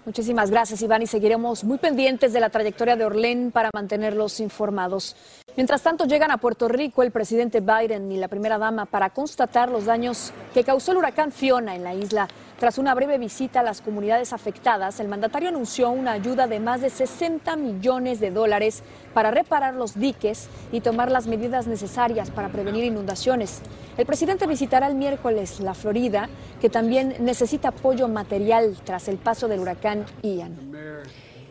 Muchísimas 0.06 0.52
gracias, 0.52 0.82
Iván, 0.82 1.02
y 1.02 1.08
seguiremos 1.08 1.64
muy 1.64 1.78
pendientes 1.78 2.34
de 2.34 2.42
la 2.42 2.50
trayectoria 2.50 2.98
de 2.98 3.06
Orlén 3.06 3.52
para 3.52 3.70
mantenerlos 3.74 4.42
informados. 4.42 5.16
Mientras 5.56 5.82
tanto, 5.82 6.04
llegan 6.04 6.30
a 6.30 6.38
Puerto 6.38 6.68
Rico 6.68 7.04
el 7.04 7.12
presidente 7.12 7.62
Biden 7.62 8.12
y 8.12 8.18
la 8.18 8.28
primera 8.28 8.58
dama 8.58 8.86
para 8.86 9.12
constatar 9.12 9.70
los 9.70 9.86
daños 9.86 10.34
que 10.54 10.66
causó 10.66 10.92
el 10.92 10.98
huracán 10.98 11.32
Fiona 11.32 11.76
en 11.76 11.86
la 11.86 11.94
isla. 11.94 12.28
Tras 12.64 12.78
una 12.78 12.96
breve 12.96 13.18
visita 13.18 13.60
a 13.60 13.64
las 13.64 13.82
comunidades 13.82 14.32
afectadas, 14.32 15.02
el 15.02 15.10
mandatario 15.10 15.50
anunció 15.50 15.90
una 15.90 16.14
ayuda 16.14 16.48
de 16.48 16.62
más 16.62 16.80
de 16.80 16.90
60 16.90 17.58
millones 17.58 18.22
de 18.22 18.32
dólares 18.32 18.84
para 19.14 19.32
reparar 19.32 19.74
los 19.74 20.00
diques 20.00 20.48
y 20.72 20.80
tomar 20.80 21.12
las 21.12 21.28
medidas 21.28 21.68
necesarias 21.68 22.32
para 22.32 22.48
prevenir 22.48 22.86
inundaciones. 22.86 23.62
El 23.98 24.06
presidente 24.06 24.48
visitará 24.48 24.88
el 24.88 24.96
miércoles 24.96 25.60
la 25.60 25.74
Florida, 25.74 26.30
que 26.62 26.70
también 26.70 27.18
necesita 27.20 27.68
apoyo 27.68 28.08
material 28.08 28.78
tras 28.86 29.10
el 29.10 29.18
paso 29.18 29.50
del 29.50 29.60
huracán 29.60 30.06
Ian. 30.22 30.56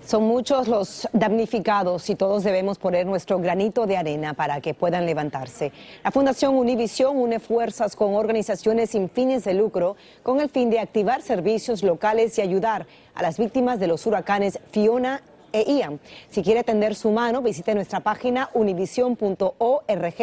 Son 0.04 0.24
muchos 0.24 0.66
los 0.66 1.08
damnificados 1.12 2.10
y 2.10 2.16
todos 2.16 2.42
debemos 2.42 2.78
poner 2.78 3.06
nuestro 3.06 3.38
granito 3.38 3.86
de 3.86 3.96
arena 3.96 4.34
para 4.34 4.60
que 4.60 4.74
puedan 4.74 5.06
levantarse. 5.06 5.72
La 6.02 6.10
Fundación 6.10 6.56
Univisión 6.56 7.16
une 7.16 7.38
fuerzas 7.38 7.94
con 7.94 8.14
organizaciones 8.14 8.90
sin 8.90 9.08
fines 9.08 9.44
de 9.44 9.54
lucro 9.54 9.96
con 10.22 10.40
el 10.40 10.50
fin 10.50 10.70
de 10.70 10.80
activar 10.80 11.22
servicios 11.22 11.82
locales 11.82 12.36
y 12.38 12.42
ayudar 12.42 12.86
a 13.14 13.22
las 13.22 13.38
víctimas 13.38 13.78
de 13.78 13.86
los 13.86 14.04
huracanes 14.04 14.58
Fiona 14.72 15.22
e 15.52 15.72
Ian. 15.72 16.00
Si 16.28 16.42
quiere 16.42 16.64
tender 16.64 16.96
su 16.96 17.10
mano, 17.10 17.40
visite 17.40 17.74
nuestra 17.74 18.00
página 18.00 18.50
univision.org. 18.54 20.14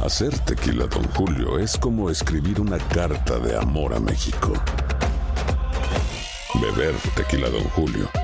Hacer 0.00 0.38
tequila, 0.40 0.86
don 0.86 1.04
Julio, 1.14 1.58
es 1.58 1.78
como 1.78 2.10
escribir 2.10 2.60
una 2.60 2.76
carta 2.78 3.38
de 3.38 3.56
amor 3.56 3.94
a 3.94 4.00
México. 4.00 4.52
Beber 6.60 6.94
tequila, 7.16 7.48
don 7.48 7.64
Julio 7.70 8.23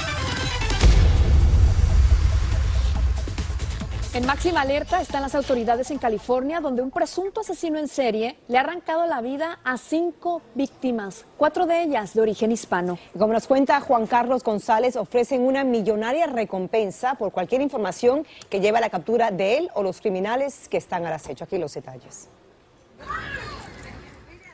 En 4.13 4.25
máxima 4.25 4.59
alerta 4.59 4.99
están 4.99 5.21
las 5.21 5.35
autoridades 5.35 5.89
en 5.89 5.97
California, 5.97 6.59
donde 6.59 6.81
un 6.81 6.91
presunto 6.91 7.39
asesino 7.39 7.79
en 7.79 7.87
serie 7.87 8.35
le 8.49 8.57
ha 8.57 8.59
arrancado 8.59 9.05
la 9.05 9.21
vida 9.21 9.59
a 9.63 9.77
cinco 9.77 10.41
víctimas, 10.53 11.23
cuatro 11.37 11.65
de 11.65 11.83
ellas 11.83 12.13
de 12.13 12.19
origen 12.19 12.51
hispano. 12.51 12.99
Como 13.17 13.31
nos 13.31 13.47
cuenta 13.47 13.79
Juan 13.79 14.07
Carlos 14.07 14.43
González, 14.43 14.97
ofrecen 14.97 15.43
una 15.43 15.63
millonaria 15.63 16.27
recompensa 16.27 17.15
por 17.15 17.31
cualquier 17.31 17.61
información 17.61 18.27
que 18.49 18.59
lleve 18.59 18.79
a 18.79 18.81
la 18.81 18.89
captura 18.89 19.31
de 19.31 19.59
él 19.59 19.69
o 19.75 19.81
los 19.81 20.01
criminales 20.01 20.67
que 20.67 20.75
están 20.75 21.05
al 21.05 21.13
acecho. 21.13 21.45
Aquí 21.45 21.57
los 21.57 21.73
detalles. 21.73 22.27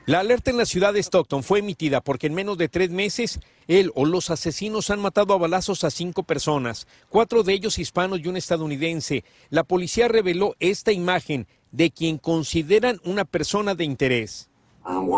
La 0.08 0.22
alerta 0.22 0.52
en 0.52 0.56
la 0.56 0.66
ciudad 0.66 0.94
de 0.94 1.02
Stockton 1.02 1.44
fue 1.44 1.60
emitida 1.60 2.00
porque 2.00 2.28
en 2.28 2.34
menos 2.34 2.58
de 2.58 2.70
tres 2.70 2.92
meses 2.92 3.42
él 3.68 3.92
o 3.94 4.06
los 4.06 4.30
asesinos 4.30 4.90
han 4.90 5.02
matado 5.02 5.34
a 5.34 5.38
balazos 5.38 5.84
a 5.84 5.90
cinco 5.90 6.24
personas, 6.24 6.88
cuatro 7.10 7.44
de 7.44 7.52
ellos 7.52 7.78
hispanos 7.78 8.22
y 8.22 8.30
un 8.30 8.38
estadounidense. 8.38 9.26
La 9.50 9.66
policía 9.66 10.08
reveló 10.08 10.56
esta 10.62 10.94
imagen 10.94 11.46
de 11.74 11.92
quien 11.92 12.20
consideran 12.20 13.02
una 13.04 13.26
persona 13.26 13.76
de 13.76 13.84
interés. 13.84 14.50
Um, 14.86 15.10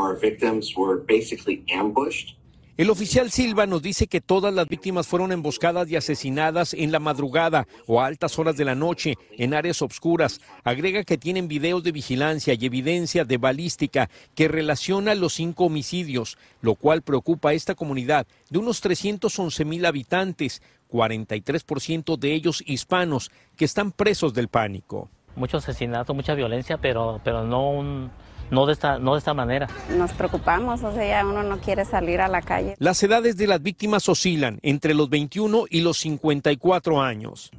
el 2.80 2.90
oficial 2.90 3.30
Silva 3.30 3.66
nos 3.66 3.82
dice 3.82 4.08
que 4.08 4.22
todas 4.22 4.54
las 4.54 4.66
víctimas 4.66 5.06
fueron 5.06 5.34
emboscadas 5.34 5.92
y 5.92 5.98
asesinadas 5.98 6.74
en 6.74 6.94
la 6.94 7.00
madrugada 7.00 7.68
o 7.88 8.00
a 8.00 8.06
altas 8.06 8.40
horas 8.40 8.56
de 8.56 8.64
la 8.64 8.74
noche 8.74 9.18
en 9.38 9.54
áreas 9.54 9.82
obscuras. 9.82 10.40
Agrega 10.64 11.04
que 11.04 11.18
tienen 11.18 11.50
videos 11.50 11.84
de 11.84 11.92
vigilancia 11.92 12.54
y 12.54 12.66
evidencia 12.66 13.26
de 13.26 13.36
balística 13.36 14.10
que 14.34 14.48
relaciona 14.48 15.14
los 15.14 15.34
cinco 15.34 15.66
homicidios, 15.66 16.38
lo 16.62 16.76
cual 16.76 17.02
preocupa 17.02 17.50
a 17.50 17.54
esta 17.54 17.76
comunidad 17.76 18.26
de 18.50 18.60
unos 18.60 18.80
311 18.80 19.66
mil 19.66 19.86
habitantes, 19.86 20.62
43% 20.90 22.18
de 22.18 22.34
ellos 22.34 22.64
hispanos, 22.66 23.30
que 23.58 23.66
están 23.66 23.92
presos 23.92 24.34
del 24.34 24.48
pánico. 24.48 25.10
Mucho 25.36 25.58
asesinato, 25.58 26.14
mucha 26.14 26.34
violencia, 26.34 26.78
pero, 26.78 27.20
pero 27.26 27.44
no 27.44 27.72
un 27.72 28.10
no 28.52 28.66
de 28.66 28.74
esta, 28.74 29.00
no 29.00 29.14
de 29.14 29.20
esta 29.20 29.34
manera. 29.34 29.68
Nos 29.98 30.12
preocupamos, 30.14 30.84
o 30.84 30.94
sea, 30.94 31.26
uno 31.26 31.44
no 31.44 31.60
quiere 31.60 31.86
salir 31.86 32.22
a 32.22 32.28
la 32.28 32.42
calle. 32.42 32.76
Las 32.80 33.02
edades 33.04 33.38
de 33.38 33.48
las 33.48 33.62
víctimas 33.62 34.08
oscilan 34.10 34.60
entre 34.62 34.94
los 34.94 35.10
21 35.10 35.66
y 35.70 35.82
los 35.82 35.98
54 35.98 37.02
años. 37.02 37.52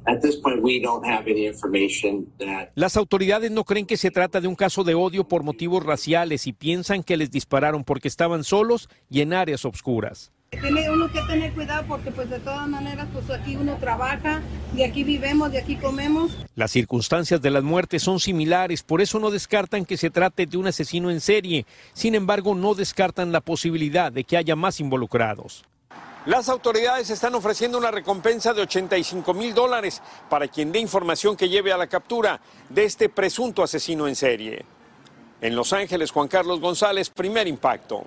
Las 2.75 2.97
autoridades 2.97 3.51
no 3.51 3.63
creen 3.63 3.85
que 3.85 3.97
se 3.97 4.11
trata 4.11 4.41
de 4.41 4.47
un 4.47 4.55
caso 4.55 4.83
de 4.83 4.95
odio 4.95 5.27
por 5.27 5.43
motivos 5.43 5.85
raciales 5.85 6.47
y 6.47 6.53
piensan 6.53 7.03
que 7.03 7.17
les 7.17 7.31
dispararon 7.31 7.83
porque 7.83 8.07
estaban 8.07 8.43
solos 8.43 8.89
y 9.09 9.21
en 9.21 9.33
áreas 9.33 9.65
oscuras. 9.65 10.31
Tiene 10.59 10.89
uno 10.91 11.09
que 11.11 11.21
tener 11.21 11.53
cuidado 11.53 11.85
porque 11.87 12.11
pues 12.11 12.29
de 12.29 12.39
todas 12.39 12.67
maneras 12.67 13.07
pues 13.13 13.29
aquí 13.31 13.55
uno 13.55 13.77
trabaja, 13.79 14.41
de 14.73 14.83
aquí 14.83 15.03
vivemos, 15.03 15.51
de 15.51 15.59
aquí 15.59 15.77
comemos. 15.77 16.31
Las 16.55 16.71
circunstancias 16.71 17.41
de 17.41 17.49
las 17.49 17.63
muertes 17.63 18.03
son 18.03 18.19
similares, 18.19 18.83
por 18.83 19.01
eso 19.01 19.17
no 19.17 19.31
descartan 19.31 19.85
que 19.85 19.97
se 19.97 20.09
trate 20.09 20.45
de 20.45 20.57
un 20.57 20.67
asesino 20.67 21.09
en 21.09 21.21
serie. 21.21 21.65
Sin 21.93 22.15
embargo, 22.15 22.53
no 22.53 22.75
descartan 22.75 23.31
la 23.31 23.39
posibilidad 23.41 24.11
de 24.11 24.25
que 24.25 24.37
haya 24.37 24.55
más 24.57 24.79
involucrados. 24.81 25.63
Las 26.25 26.49
autoridades 26.49 27.09
están 27.09 27.33
ofreciendo 27.33 27.77
una 27.77 27.89
recompensa 27.89 28.53
de 28.53 28.61
85 28.61 29.33
mil 29.33 29.55
dólares 29.55 30.01
para 30.29 30.47
quien 30.47 30.71
dé 30.71 30.79
información 30.79 31.35
que 31.35 31.49
lleve 31.49 31.71
a 31.71 31.77
la 31.77 31.87
captura 31.87 32.39
de 32.69 32.83
este 32.83 33.09
presunto 33.09 33.63
asesino 33.63 34.07
en 34.07 34.15
serie. 34.15 34.65
En 35.39 35.55
Los 35.55 35.73
Ángeles, 35.73 36.11
Juan 36.11 36.27
Carlos 36.27 36.59
González, 36.59 37.09
primer 37.09 37.47
impacto. 37.47 38.05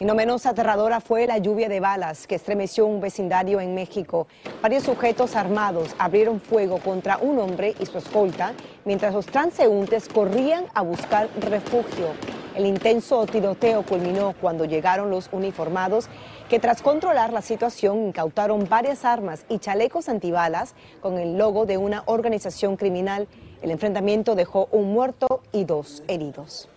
Y 0.00 0.04
no 0.04 0.14
menos 0.14 0.46
aterradora 0.46 1.00
fue 1.00 1.26
la 1.26 1.38
lluvia 1.38 1.68
de 1.68 1.80
balas 1.80 2.28
que 2.28 2.36
estremeció 2.36 2.86
un 2.86 3.00
vecindario 3.00 3.60
en 3.60 3.74
México. 3.74 4.28
Varios 4.62 4.84
sujetos 4.84 5.34
armados 5.34 5.96
abrieron 5.98 6.40
fuego 6.40 6.78
contra 6.78 7.18
un 7.18 7.40
hombre 7.40 7.74
y 7.80 7.86
su 7.86 7.98
escolta 7.98 8.52
mientras 8.84 9.12
los 9.12 9.26
transeúntes 9.26 10.08
corrían 10.08 10.66
a 10.72 10.82
buscar 10.82 11.28
refugio. 11.40 12.10
El 12.54 12.66
intenso 12.66 13.26
tiroteo 13.26 13.82
culminó 13.82 14.34
cuando 14.40 14.64
llegaron 14.64 15.10
los 15.10 15.28
uniformados 15.32 16.08
que 16.48 16.60
tras 16.60 16.80
controlar 16.80 17.32
la 17.32 17.42
situación 17.42 18.06
incautaron 18.06 18.68
varias 18.68 19.04
armas 19.04 19.44
y 19.48 19.58
chalecos 19.58 20.08
antibalas 20.08 20.74
con 21.00 21.18
el 21.18 21.36
logo 21.36 21.66
de 21.66 21.76
una 21.76 22.04
organización 22.06 22.76
criminal. 22.76 23.26
El 23.62 23.72
enfrentamiento 23.72 24.36
dejó 24.36 24.68
un 24.70 24.92
muerto 24.92 25.42
y 25.50 25.64
dos 25.64 26.04
heridos. 26.06 26.68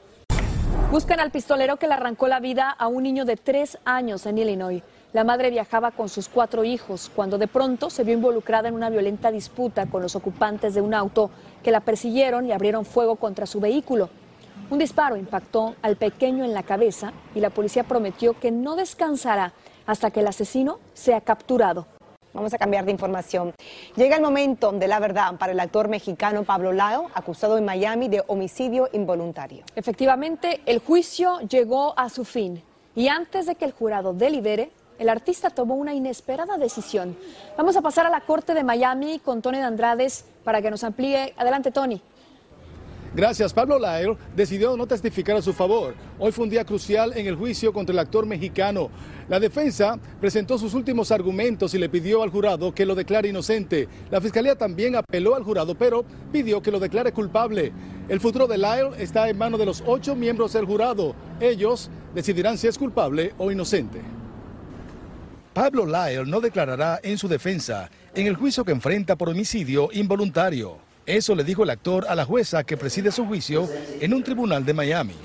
Buscan 0.91 1.19
al 1.19 1.31
pistolero 1.31 1.77
que 1.77 1.87
le 1.87 1.93
arrancó 1.93 2.27
la 2.27 2.39
vida 2.39 2.69
a 2.69 2.87
un 2.87 3.03
niño 3.03 3.23
de 3.23 3.37
tres 3.37 3.77
años 3.85 4.25
en 4.25 4.37
Illinois. 4.37 4.83
La 5.13 5.23
madre 5.23 5.49
viajaba 5.49 5.91
con 5.91 6.09
sus 6.09 6.27
cuatro 6.27 6.63
hijos 6.63 7.11
cuando 7.15 7.37
de 7.37 7.47
pronto 7.47 7.89
se 7.89 8.03
vio 8.03 8.13
involucrada 8.13 8.69
en 8.69 8.75
una 8.75 8.89
violenta 8.89 9.31
disputa 9.31 9.85
con 9.85 10.01
los 10.01 10.15
ocupantes 10.15 10.73
de 10.73 10.81
un 10.81 10.93
auto 10.93 11.31
que 11.63 11.71
la 11.71 11.81
persiguieron 11.81 12.45
y 12.45 12.51
abrieron 12.51 12.85
fuego 12.85 13.15
contra 13.17 13.45
su 13.45 13.59
vehículo. 13.59 14.09
Un 14.69 14.79
disparo 14.79 15.17
impactó 15.17 15.75
al 15.81 15.97
pequeño 15.97 16.45
en 16.45 16.53
la 16.53 16.63
cabeza 16.63 17.13
y 17.35 17.39
la 17.39 17.49
policía 17.49 17.83
prometió 17.83 18.39
que 18.39 18.51
no 18.51 18.75
descansará 18.75 19.53
hasta 19.85 20.11
que 20.11 20.21
el 20.21 20.27
asesino 20.27 20.79
sea 20.93 21.21
capturado. 21.21 21.87
Vamos 22.33 22.53
a 22.53 22.57
cambiar 22.57 22.85
de 22.85 22.91
información. 22.91 23.53
Llega 23.95 24.15
el 24.15 24.21
momento 24.21 24.71
de 24.71 24.87
la 24.87 24.99
verdad 24.99 25.35
para 25.37 25.51
el 25.51 25.59
actor 25.59 25.89
mexicano 25.89 26.43
Pablo 26.43 26.71
Lao, 26.71 27.09
acusado 27.13 27.57
en 27.57 27.65
Miami 27.65 28.07
de 28.07 28.23
homicidio 28.27 28.89
involuntario. 28.93 29.63
Efectivamente, 29.75 30.61
el 30.65 30.79
juicio 30.79 31.39
llegó 31.41 31.93
a 31.97 32.09
su 32.09 32.23
fin 32.23 32.63
y 32.95 33.09
antes 33.09 33.45
de 33.45 33.55
que 33.55 33.65
el 33.65 33.73
jurado 33.73 34.13
delibere, 34.13 34.71
el 34.97 35.09
artista 35.09 35.49
tomó 35.49 35.75
una 35.75 35.93
inesperada 35.93 36.57
decisión. 36.57 37.17
Vamos 37.57 37.75
a 37.75 37.81
pasar 37.81 38.05
a 38.05 38.09
la 38.09 38.21
corte 38.21 38.53
de 38.53 38.63
Miami 38.63 39.19
con 39.19 39.41
Tony 39.41 39.57
de 39.57 39.63
Andrades 39.63 40.25
para 40.43 40.61
que 40.61 40.69
nos 40.69 40.83
amplíe. 40.83 41.33
Adelante, 41.37 41.71
Tony. 41.71 42.01
Gracias. 43.13 43.51
Pablo 43.51 43.77
Lyle 43.77 44.15
decidió 44.35 44.77
no 44.77 44.87
testificar 44.87 45.35
a 45.35 45.41
su 45.41 45.51
favor. 45.51 45.95
Hoy 46.17 46.31
fue 46.31 46.45
un 46.45 46.49
día 46.49 46.63
crucial 46.63 47.11
en 47.17 47.27
el 47.27 47.35
juicio 47.35 47.73
contra 47.73 47.91
el 47.91 47.99
actor 47.99 48.25
mexicano. 48.25 48.89
La 49.27 49.39
defensa 49.39 49.99
presentó 50.21 50.57
sus 50.57 50.73
últimos 50.73 51.11
argumentos 51.11 51.73
y 51.73 51.77
le 51.77 51.89
pidió 51.89 52.23
al 52.23 52.29
jurado 52.29 52.73
que 52.73 52.85
lo 52.85 52.95
declare 52.95 53.27
inocente. 53.27 53.89
La 54.09 54.21
fiscalía 54.21 54.55
también 54.55 54.95
apeló 54.95 55.35
al 55.35 55.43
jurado, 55.43 55.75
pero 55.75 56.05
pidió 56.31 56.61
que 56.61 56.71
lo 56.71 56.79
declare 56.79 57.11
culpable. 57.11 57.73
El 58.07 58.21
futuro 58.21 58.47
de 58.47 58.57
Lyle 58.57 58.91
está 58.97 59.27
en 59.29 59.37
manos 59.37 59.59
de 59.59 59.65
los 59.65 59.83
ocho 59.85 60.15
miembros 60.15 60.53
del 60.53 60.65
jurado. 60.65 61.13
Ellos 61.41 61.89
decidirán 62.15 62.57
si 62.57 62.67
es 62.67 62.77
culpable 62.77 63.33
o 63.37 63.51
inocente. 63.51 63.99
Pablo 65.53 65.85
Lyle 65.85 66.25
no 66.25 66.39
declarará 66.39 67.01
en 67.03 67.17
su 67.17 67.27
defensa 67.27 67.89
en 68.15 68.27
el 68.27 68.37
juicio 68.37 68.63
que 68.63 68.71
enfrenta 68.71 69.17
por 69.17 69.27
homicidio 69.27 69.89
involuntario. 69.91 70.90
Eso 71.05 71.35
le 71.35 71.43
dijo 71.43 71.63
el 71.63 71.69
actor 71.69 72.05
a 72.07 72.15
la 72.15 72.25
jueza 72.25 72.63
que 72.63 72.77
preside 72.77 73.11
su 73.11 73.25
juicio 73.25 73.67
en 73.99 74.13
un 74.13 74.23
tribunal 74.23 74.65
de 74.65 74.73
Miami. 74.73 75.15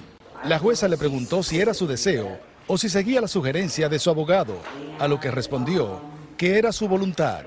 La 0.44 0.58
jueza 0.58 0.88
le 0.88 0.96
preguntó 0.96 1.42
si 1.42 1.60
era 1.60 1.74
su 1.74 1.86
deseo 1.86 2.38
o 2.66 2.78
si 2.78 2.88
seguía 2.88 3.20
la 3.20 3.28
sugerencia 3.28 3.88
de 3.88 3.98
su 3.98 4.10
abogado, 4.10 4.58
a 4.98 5.06
lo 5.06 5.20
que 5.20 5.30
respondió 5.30 6.00
que 6.36 6.58
era 6.58 6.72
su 6.72 6.88
voluntad. 6.88 7.44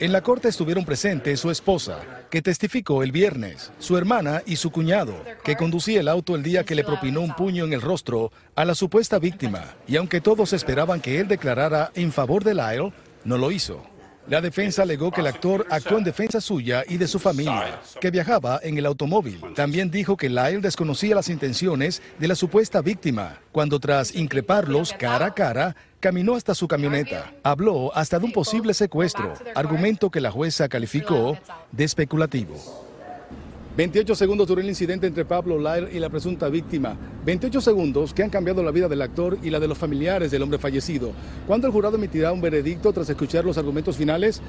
En 0.00 0.10
la 0.10 0.20
corte 0.20 0.48
estuvieron 0.48 0.84
presentes 0.84 1.38
su 1.38 1.50
esposa, 1.50 2.00
que 2.28 2.42
testificó 2.42 3.04
el 3.04 3.12
viernes, 3.12 3.70
su 3.78 3.96
hermana 3.96 4.42
y 4.44 4.56
su 4.56 4.72
cuñado, 4.72 5.14
que 5.44 5.54
conducía 5.54 6.00
el 6.00 6.08
auto 6.08 6.34
el 6.34 6.42
día 6.42 6.64
que 6.64 6.74
le 6.74 6.82
propinó 6.82 7.20
un 7.20 7.34
puño 7.34 7.64
en 7.64 7.72
el 7.72 7.80
rostro 7.80 8.32
a 8.56 8.64
la 8.64 8.74
supuesta 8.74 9.20
víctima. 9.20 9.62
Y 9.86 9.96
aunque 9.96 10.20
todos 10.20 10.52
esperaban 10.52 11.00
que 11.00 11.20
él 11.20 11.28
declarara 11.28 11.92
en 11.94 12.10
favor 12.10 12.42
de 12.42 12.54
Lyle, 12.54 12.92
no 13.24 13.38
lo 13.38 13.52
hizo. 13.52 13.91
La 14.28 14.40
defensa 14.40 14.82
alegó 14.82 15.10
que 15.10 15.20
el 15.20 15.26
actor 15.26 15.66
actuó 15.68 15.98
en 15.98 16.04
defensa 16.04 16.40
suya 16.40 16.84
y 16.88 16.96
de 16.96 17.08
su 17.08 17.18
familia, 17.18 17.80
que 18.00 18.10
viajaba 18.10 18.60
en 18.62 18.78
el 18.78 18.86
automóvil. 18.86 19.40
También 19.54 19.90
dijo 19.90 20.16
que 20.16 20.28
Lyle 20.28 20.60
desconocía 20.60 21.16
las 21.16 21.28
intenciones 21.28 22.00
de 22.18 22.28
la 22.28 22.36
supuesta 22.36 22.80
víctima, 22.82 23.40
cuando 23.50 23.80
tras 23.80 24.14
increparlos 24.14 24.92
cara 24.92 25.26
a 25.26 25.34
cara, 25.34 25.76
caminó 25.98 26.34
hasta 26.34 26.54
su 26.54 26.68
camioneta. 26.68 27.32
Habló 27.42 27.94
hasta 27.96 28.18
de 28.18 28.26
un 28.26 28.32
posible 28.32 28.74
secuestro, 28.74 29.34
argumento 29.54 30.10
que 30.10 30.20
la 30.20 30.30
jueza 30.30 30.68
calificó 30.68 31.36
de 31.72 31.84
especulativo. 31.84 32.91
28 33.74 34.14
segundos 34.14 34.46
duró 34.48 34.60
el 34.60 34.68
incidente 34.68 35.06
entre 35.06 35.24
Pablo 35.24 35.58
Lyle 35.58 35.88
y 35.90 35.98
la 35.98 36.10
presunta 36.10 36.50
víctima. 36.50 36.94
28 37.24 37.58
segundos 37.62 38.12
que 38.12 38.22
han 38.22 38.28
cambiado 38.28 38.62
la 38.62 38.70
vida 38.70 38.86
del 38.86 39.00
actor 39.00 39.38
y 39.42 39.48
la 39.48 39.60
de 39.60 39.66
los 39.66 39.78
familiares 39.78 40.30
del 40.30 40.42
hombre 40.42 40.58
fallecido. 40.58 41.12
¿Cuándo 41.46 41.66
el 41.66 41.72
jurado 41.72 41.96
emitirá 41.96 42.32
un 42.32 42.42
veredicto 42.42 42.92
tras 42.92 43.08
escuchar 43.08 43.46
los 43.46 43.56
argumentos 43.56 43.96
finales? 43.96 44.42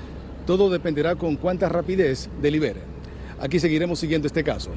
Todo 0.46 0.70
dependerá 0.70 1.16
con 1.16 1.38
cuánta 1.38 1.70
rapidez 1.70 2.30
deliberen. 2.42 2.84
Aquí 3.40 3.62
seguiremos 3.62 3.98
siguiendo 3.98 4.28
este 4.28 4.44
caso. 4.44 4.72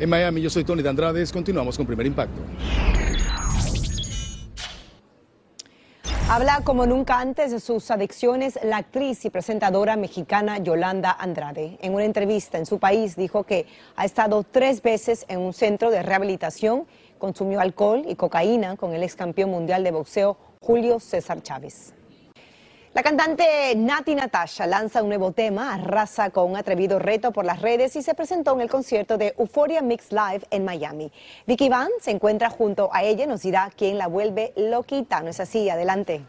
En 0.00 0.10
Miami, 0.10 0.42
yo 0.42 0.50
soy 0.50 0.64
Tony 0.64 0.82
de 0.82 0.88
Andrades. 0.88 1.30
Continuamos 1.30 1.76
con 1.76 1.86
Primer 1.86 2.06
Impacto. 2.06 2.42
Habla 6.28 6.62
como 6.64 6.86
nunca 6.86 7.20
antes 7.20 7.50
de 7.50 7.60
sus 7.60 7.90
adicciones 7.90 8.58
la 8.62 8.78
actriz 8.78 9.24
y 9.24 9.30
presentadora 9.30 9.96
mexicana 9.96 10.58
Yolanda 10.58 11.10
Andrade. 11.10 11.78
En 11.82 11.92
una 11.92 12.04
entrevista 12.04 12.56
en 12.56 12.64
su 12.64 12.78
país 12.78 13.16
dijo 13.16 13.42
que 13.42 13.66
ha 13.96 14.04
estado 14.04 14.42
tres 14.42 14.82
veces 14.82 15.26
en 15.28 15.40
un 15.40 15.52
centro 15.52 15.90
de 15.90 16.02
rehabilitación, 16.02 16.86
consumió 17.18 17.60
alcohol 17.60 18.04
y 18.08 18.14
cocaína 18.14 18.76
con 18.76 18.94
el 18.94 19.02
ex 19.02 19.14
campeón 19.14 19.50
mundial 19.50 19.84
de 19.84 19.90
boxeo 19.90 20.38
Julio 20.60 21.00
César 21.00 21.42
Chávez. 21.42 21.92
La 22.94 23.02
cantante 23.02 23.74
Nati 23.74 24.14
Natasha 24.14 24.66
lanza 24.66 25.02
un 25.02 25.08
nuevo 25.08 25.32
tema, 25.32 25.72
arrasa 25.72 26.28
con 26.28 26.50
un 26.50 26.58
atrevido 26.58 26.98
reto 26.98 27.32
por 27.32 27.46
las 27.46 27.62
redes 27.62 27.96
y 27.96 28.02
se 28.02 28.12
presentó 28.12 28.52
en 28.52 28.60
el 28.60 28.68
concierto 28.68 29.16
de 29.16 29.34
Euphoria 29.38 29.80
Mix 29.80 30.12
Live 30.12 30.42
en 30.50 30.66
Miami. 30.66 31.10
Vicky 31.46 31.70
Van 31.70 31.88
se 32.02 32.10
encuentra 32.10 32.50
junto 32.50 32.90
a 32.92 33.02
ella 33.02 33.26
nos 33.26 33.40
dirá 33.40 33.70
quién 33.74 33.96
la 33.96 34.08
vuelve 34.08 34.52
loquita. 34.56 35.22
¿No 35.22 35.30
es 35.30 35.40
así? 35.40 35.70
Adelante. 35.70 36.20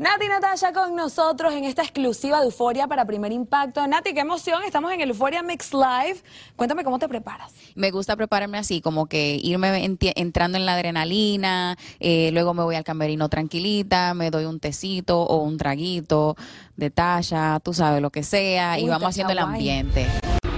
Nati 0.00 0.28
Natasha 0.28 0.72
con 0.72 0.96
nosotros 0.96 1.52
en 1.52 1.64
esta 1.64 1.82
exclusiva 1.82 2.38
de 2.40 2.46
Euforia 2.46 2.86
para 2.86 3.04
Primer 3.04 3.32
Impacto. 3.32 3.86
Nati, 3.86 4.14
qué 4.14 4.20
emoción, 4.20 4.62
estamos 4.64 4.90
en 4.94 5.02
el 5.02 5.10
Euforia 5.10 5.42
Mix 5.42 5.74
Live. 5.74 6.22
Cuéntame 6.56 6.84
cómo 6.84 6.98
te 6.98 7.06
preparas. 7.06 7.52
Me 7.74 7.90
gusta 7.90 8.16
prepararme 8.16 8.56
así, 8.56 8.80
como 8.80 9.04
que 9.04 9.38
irme 9.42 9.84
entrando 10.16 10.56
en 10.56 10.64
la 10.64 10.72
adrenalina, 10.72 11.76
eh, 11.98 12.30
luego 12.32 12.54
me 12.54 12.62
voy 12.62 12.76
al 12.76 12.84
camerino 12.84 13.28
tranquilita, 13.28 14.14
me 14.14 14.30
doy 14.30 14.46
un 14.46 14.58
tecito 14.58 15.20
o 15.20 15.42
un 15.42 15.58
traguito 15.58 16.34
de 16.76 16.88
talla, 16.90 17.60
tú 17.62 17.74
sabes, 17.74 18.00
lo 18.00 18.08
que 18.08 18.22
sea, 18.22 18.78
y 18.78 18.88
vamos 18.88 19.10
haciendo 19.10 19.34
el 19.34 19.38
ambiente. 19.38 20.06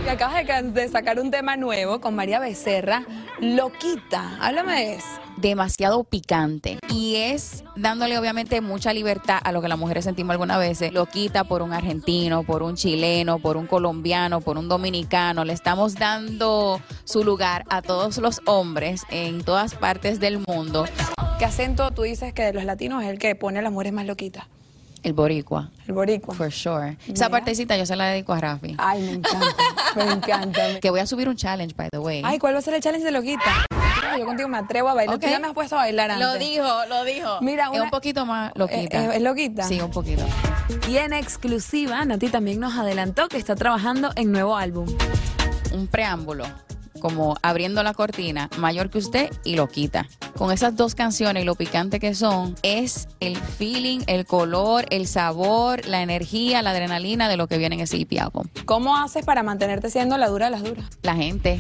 Y 0.05 0.09
acabas 0.09 0.37
de, 0.37 0.45
ca- 0.45 0.63
de 0.63 0.89
sacar 0.89 1.19
un 1.19 1.31
tema 1.33 1.57
nuevo 1.57 2.01
con 2.01 2.15
María 2.15 2.39
Becerra, 2.39 3.05
Loquita. 3.43 4.39
Háblame 4.41 4.73
de 4.73 4.95
eso. 4.95 5.07
demasiado 5.37 6.05
picante 6.05 6.79
y 6.89 7.17
es 7.17 7.65
dándole 7.75 8.17
obviamente 8.17 8.61
mucha 8.61 8.93
libertad 8.93 9.41
a 9.43 9.51
lo 9.51 9.61
que 9.61 9.67
las 9.67 9.79
mujeres 9.79 10.05
sentimos 10.05 10.31
algunas 10.31 10.59
veces, 10.59 10.93
lo 10.93 11.07
quita 11.07 11.43
por 11.43 11.61
un 11.61 11.73
argentino, 11.73 12.45
por 12.45 12.63
un 12.63 12.77
chileno, 12.77 13.41
por 13.41 13.57
un 13.57 13.67
colombiano, 13.67 14.41
por 14.41 14.59
un 14.59 14.69
dominicano, 14.69 15.45
le 15.45 15.55
estamos 15.55 15.97
dando 15.97 16.81
su 17.03 17.25
lugar 17.25 17.65
a 17.69 17.83
todos 17.83 18.19
los 18.19 18.41
hombres 18.45 19.03
en 19.11 19.43
todas 19.43 19.75
partes 19.75 20.21
del 20.21 20.39
mundo. 20.47 20.85
¿Qué 21.41 21.45
acento 21.45 21.91
tú 21.91 22.03
dices 22.03 22.33
que 22.33 22.45
de 22.45 22.53
los 22.53 22.63
latinos 22.65 23.03
es 23.03 23.09
el 23.09 23.19
que 23.19 23.35
pone 23.35 23.59
a 23.59 23.63
las 23.63 23.73
mujeres 23.73 23.93
más 23.93 24.07
loquitas? 24.07 24.47
El 25.03 25.13
boricua. 25.15 25.71
El 25.87 25.95
boricua. 25.95 26.35
For 26.35 26.51
sure. 26.53 26.97
Esa 27.13 27.29
partecita 27.29 27.77
yo 27.77 27.85
se 27.87 27.97
la 27.97 28.07
dedico 28.07 28.33
a 28.33 28.41
Rafi. 28.41 28.75
Ay, 28.79 29.03
me 29.03 29.13
encanta, 29.13 29.47
me 29.97 30.03
encanta. 30.13 30.61
Que 30.81 30.91
voy 30.91 31.01
a 31.01 31.07
subir 31.07 31.29
un 31.29 31.37
challenge, 31.37 31.75
by 31.77 31.89
the 31.91 31.99
way. 31.99 32.23
Ay, 32.25 32.39
¿cuál 32.39 32.55
va 32.55 32.59
a 32.61 32.63
ser 32.63 32.75
el 32.75 32.81
challenge 32.83 33.05
de 33.05 33.11
loquita? 33.13 33.67
Yo 34.19 34.27
contigo 34.27 34.49
me 34.49 34.59
atrevo 34.59 34.91
a 34.91 34.95
bailar. 34.95 35.17
Ok. 35.17 35.23
Tú 35.23 35.29
ya 35.29 35.39
me 35.39 35.47
has 35.49 35.55
puesto 35.55 35.75
a 35.77 35.79
bailar 35.81 36.11
antes. 36.11 36.27
Lo 36.27 36.35
dijo, 36.39 36.67
lo 36.89 37.05
dijo. 37.05 37.39
Mira, 37.41 37.65
Es 37.65 37.71
una- 37.71 37.83
un 37.85 37.91
poquito 37.91 38.27
más 38.27 38.53
loquita. 38.55 38.99
Eh, 39.03 39.07
eh, 39.07 39.17
¿Es 39.17 39.23
loquita? 39.23 39.63
Sí, 39.65 39.81
un 39.81 39.91
poquito. 39.91 40.23
Y 40.89 40.99
en 40.99 41.13
exclusiva, 41.15 42.05
Nati 42.05 42.29
también 42.29 42.61
nos 42.61 42.75
adelantó 42.77 43.29
que 43.29 43.39
está 43.39 43.55
trabajando 43.57 44.11
en 44.17 44.31
nuevo 44.33 44.57
álbum. 44.57 44.87
un 45.73 45.87
preámbulo, 45.87 46.45
como 47.03 47.37
abriendo 47.43 47.83
la 47.83 47.95
cortina, 47.95 48.49
mayor 48.59 48.89
que 48.89 48.99
usted 48.99 49.29
y 49.45 49.57
lo 49.57 49.69
quita. 49.69 50.07
Con 50.39 50.53
esas 50.53 50.77
dos 50.77 50.95
canciones 50.95 51.43
y 51.43 51.47
lo 51.47 51.57
picante 51.57 51.99
que 51.99 52.15
son, 52.15 52.55
es 52.63 53.09
el 53.19 53.37
feeling, 53.37 54.01
el 54.07 54.25
color, 54.25 54.87
el 54.91 55.09
sabor, 55.09 55.85
la 55.87 56.03
energía, 56.03 56.63
la 56.63 56.71
adrenalina 56.71 57.29
de 57.29 57.37
lo 57.37 57.49
que 57.49 57.59
viene 57.59 57.75
en 57.75 57.81
ese 57.81 58.07
álbum. 58.21 58.47
¿Cómo 58.67 58.97
haces 58.97 59.25
para 59.25 59.43
mantenerte 59.43 59.91
siendo 59.91 60.17
la 60.17 60.29
dura 60.29 60.47
de 60.47 60.53
las 60.53 60.63
duras? 60.63 60.87
La 61.03 61.17
gente. 61.17 61.59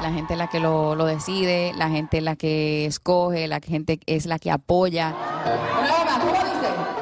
La 0.00 0.12
gente 0.12 0.34
es 0.34 0.38
la 0.38 0.48
que 0.48 0.60
lo, 0.60 0.94
lo 0.94 1.06
decide, 1.06 1.72
la 1.76 1.90
gente 1.90 2.18
es 2.18 2.22
la 2.22 2.36
que 2.36 2.86
escoge, 2.86 3.48
la 3.48 3.58
gente 3.60 3.98
es 4.06 4.26
la 4.26 4.38
que 4.38 4.52
apoya. 4.52 5.12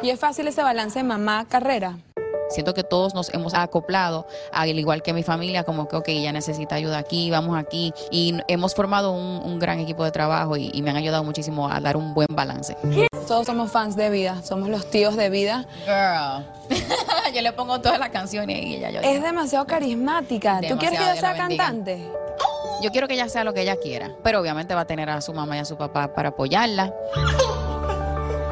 ¿Y 0.03 0.11
es 0.11 0.19
fácil 0.19 0.49
ese 0.49 0.62
balance 0.62 1.03
mamá-carrera? 1.03 1.99
Siento 2.48 2.74
que 2.74 2.84
todos 2.84 3.14
nos 3.14 3.32
hemos 3.34 3.54
acoplado, 3.54 4.26
al 4.52 4.78
igual 4.78 5.02
que 5.02 5.12
mi 5.12 5.22
familia, 5.22 5.64
como 5.64 5.88
que, 5.88 5.96
ok, 5.96 6.08
ella 6.08 6.32
necesita 6.32 6.74
ayuda 6.74 6.98
aquí, 6.98 7.30
vamos 7.30 7.58
aquí. 7.58 7.92
Y 8.11 8.34
hemos 8.48 8.74
formado 8.74 9.12
un, 9.12 9.42
un 9.44 9.58
gran 9.58 9.80
equipo 9.80 10.04
de 10.04 10.11
trabajo 10.11 10.56
y, 10.56 10.70
y 10.72 10.82
me 10.82 10.90
han 10.90 10.96
ayudado 10.96 11.24
muchísimo 11.24 11.68
a 11.68 11.80
dar 11.80 11.96
un 11.96 12.14
buen 12.14 12.28
balance. 12.30 12.76
Todos 13.26 13.46
somos 13.46 13.70
fans 13.70 13.94
de 13.96 14.08
vida, 14.11 14.42
somos 14.42 14.68
los 14.68 14.88
tíos 14.90 15.16
de 15.16 15.28
vida. 15.28 15.66
Girl. 15.84 16.46
yo 17.34 17.42
le 17.42 17.52
pongo 17.52 17.80
todas 17.80 17.98
las 17.98 18.11
canciones 18.11 18.58
y 18.64 18.76
ella 18.76 18.90
yo. 18.90 19.00
Es 19.00 19.22
demasiado 19.22 19.66
carismática. 19.66 20.61
¿Tú 20.61 20.78
quieres 20.78 20.98
que 20.98 21.04
Demasiado, 21.04 21.12
ella 21.12 21.20
sea 21.20 21.37
cantante? 21.37 22.11
Yo 22.82 22.90
quiero 22.90 23.08
que 23.08 23.14
ella 23.14 23.28
sea 23.28 23.44
lo 23.44 23.52
que 23.52 23.62
ella 23.62 23.76
quiera, 23.76 24.12
pero 24.22 24.40
obviamente 24.40 24.74
va 24.74 24.82
a 24.82 24.87
tener 24.87 25.11
a 25.11 25.20
su 25.20 25.32
mamá 25.32 25.56
y 25.56 25.61
a 25.61 25.64
su 25.64 25.76
papá 25.76 26.14
para 26.14 26.30
apoyarla. 26.30 26.92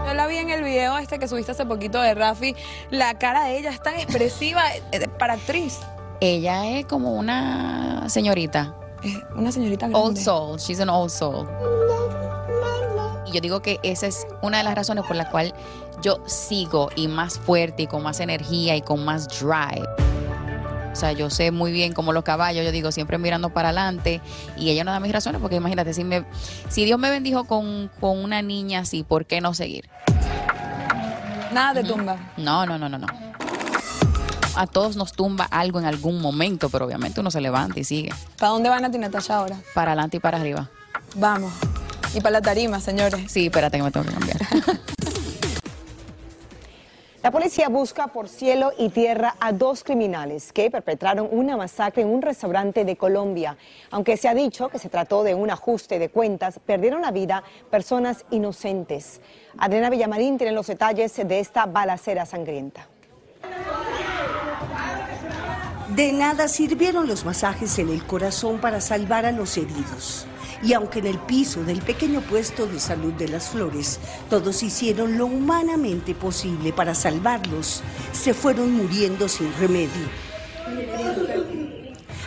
Yo 0.06 0.14
la 0.14 0.28
vi 0.28 0.36
en 0.36 0.50
el 0.50 0.62
video 0.62 0.96
este 0.98 1.18
que 1.18 1.26
subiste 1.26 1.50
hace 1.50 1.66
poquito 1.66 2.00
de 2.00 2.14
Rafi. 2.14 2.54
La 2.90 3.18
cara 3.18 3.42
de 3.42 3.58
ella 3.58 3.70
es 3.70 3.82
tan 3.82 3.96
expresiva 3.96 4.62
eh, 4.92 5.08
para 5.18 5.32
actriz. 5.32 5.80
Ella 6.20 6.64
es 6.68 6.86
como 6.86 7.14
una 7.14 8.08
señorita. 8.08 8.76
Una 9.34 9.50
señorita 9.50 9.88
grande. 9.88 9.98
Old 9.98 10.16
soul, 10.16 10.58
she's 10.58 10.78
an 10.78 10.90
old 10.90 11.10
soul. 11.10 11.48
Y 13.26 13.32
yo 13.32 13.40
digo 13.40 13.60
que 13.60 13.80
esa 13.82 14.06
es 14.06 14.28
una 14.42 14.58
de 14.58 14.64
las 14.64 14.76
razones 14.76 15.04
por 15.04 15.16
la 15.16 15.28
cual 15.28 15.52
yo 16.02 16.18
sigo 16.26 16.88
y 16.94 17.08
más 17.08 17.40
fuerte 17.40 17.82
y 17.82 17.86
con 17.88 18.04
más 18.04 18.20
energía 18.20 18.76
y 18.76 18.82
con 18.82 19.04
más 19.04 19.26
drive. 19.26 20.05
O 20.96 20.98
sea, 20.98 21.12
yo 21.12 21.28
sé 21.28 21.50
muy 21.50 21.72
bien 21.72 21.92
como 21.92 22.14
los 22.14 22.24
caballos, 22.24 22.64
yo 22.64 22.72
digo, 22.72 22.90
siempre 22.90 23.18
mirando 23.18 23.50
para 23.50 23.68
adelante. 23.68 24.22
Y 24.56 24.70
ella 24.70 24.82
no 24.82 24.92
da 24.92 24.98
mis 24.98 25.12
razones, 25.12 25.42
porque 25.42 25.56
imagínate, 25.56 25.92
si, 25.92 26.04
me, 26.04 26.24
si 26.70 26.86
Dios 26.86 26.98
me 26.98 27.10
bendijo 27.10 27.44
con, 27.44 27.90
con 28.00 28.18
una 28.18 28.40
niña 28.40 28.80
así, 28.80 29.02
¿por 29.02 29.26
qué 29.26 29.42
no 29.42 29.52
seguir? 29.52 29.90
Nada 31.52 31.74
te 31.74 31.84
tumba. 31.84 32.32
No, 32.38 32.64
no, 32.64 32.78
no, 32.78 32.88
no, 32.88 32.96
no. 32.96 33.06
A 34.56 34.66
todos 34.66 34.96
nos 34.96 35.12
tumba 35.12 35.44
algo 35.44 35.78
en 35.78 35.84
algún 35.84 36.22
momento, 36.22 36.70
pero 36.70 36.86
obviamente 36.86 37.20
uno 37.20 37.30
se 37.30 37.42
levanta 37.42 37.78
y 37.78 37.84
sigue. 37.84 38.10
¿Para 38.38 38.52
dónde 38.52 38.70
van 38.70 38.86
a 38.86 38.88
Natalia 38.88 39.36
ahora? 39.36 39.56
Para 39.74 39.92
adelante 39.92 40.16
y 40.16 40.20
para 40.20 40.38
arriba. 40.38 40.70
Vamos. 41.14 41.52
Y 42.14 42.22
para 42.22 42.32
la 42.32 42.40
tarima, 42.40 42.80
señores. 42.80 43.30
Sí, 43.30 43.46
espérate 43.46 43.76
que 43.76 43.82
me 43.82 43.90
tengo 43.90 44.06
que 44.06 44.12
cambiar. 44.14 44.38
La 47.26 47.32
policía 47.32 47.68
busca 47.68 48.06
por 48.06 48.28
cielo 48.28 48.70
y 48.78 48.88
tierra 48.90 49.34
a 49.40 49.50
dos 49.50 49.82
criminales 49.82 50.52
que 50.52 50.70
perpetraron 50.70 51.28
una 51.28 51.56
masacre 51.56 52.02
en 52.02 52.08
un 52.08 52.22
restaurante 52.22 52.84
de 52.84 52.94
Colombia. 52.94 53.56
Aunque 53.90 54.16
se 54.16 54.28
ha 54.28 54.34
dicho 54.34 54.68
que 54.68 54.78
se 54.78 54.88
trató 54.88 55.24
de 55.24 55.34
un 55.34 55.50
ajuste 55.50 55.98
de 55.98 56.08
cuentas, 56.08 56.60
perdieron 56.64 57.02
la 57.02 57.10
vida 57.10 57.42
personas 57.68 58.24
inocentes. 58.30 59.20
Adriana 59.58 59.90
Villamarín 59.90 60.38
tiene 60.38 60.52
los 60.52 60.68
detalles 60.68 61.16
de 61.16 61.40
esta 61.40 61.66
balacera 61.66 62.26
sangrienta. 62.26 62.86
De 65.96 66.12
nada 66.12 66.46
sirvieron 66.46 67.08
los 67.08 67.24
masajes 67.24 67.76
en 67.80 67.88
el 67.88 68.06
corazón 68.06 68.60
para 68.60 68.80
salvar 68.80 69.26
a 69.26 69.32
los 69.32 69.56
heridos. 69.56 70.28
Y 70.62 70.72
aunque 70.72 71.00
en 71.00 71.06
el 71.06 71.18
piso 71.18 71.62
del 71.64 71.82
pequeño 71.82 72.20
puesto 72.22 72.66
de 72.66 72.80
salud 72.80 73.12
de 73.12 73.28
las 73.28 73.50
flores 73.50 74.00
todos 74.30 74.62
hicieron 74.62 75.18
lo 75.18 75.26
humanamente 75.26 76.14
posible 76.14 76.72
para 76.72 76.94
salvarlos, 76.94 77.82
se 78.12 78.32
fueron 78.34 78.72
muriendo 78.72 79.28
sin 79.28 79.52
remedio. 79.58 80.08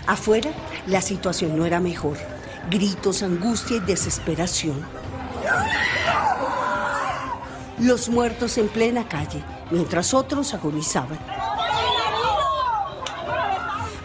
Afuera, 0.06 0.52
la 0.88 1.02
situación 1.02 1.58
no 1.58 1.66
era 1.66 1.80
mejor. 1.80 2.18
Gritos, 2.70 3.24
angustia 3.24 3.78
y 3.78 3.80
desesperación. 3.80 4.80
Los 7.80 8.10
muertos 8.10 8.58
en 8.58 8.68
plena 8.68 9.08
calle, 9.08 9.44
mientras 9.72 10.14
otros 10.14 10.54
agonizaban. 10.54 11.20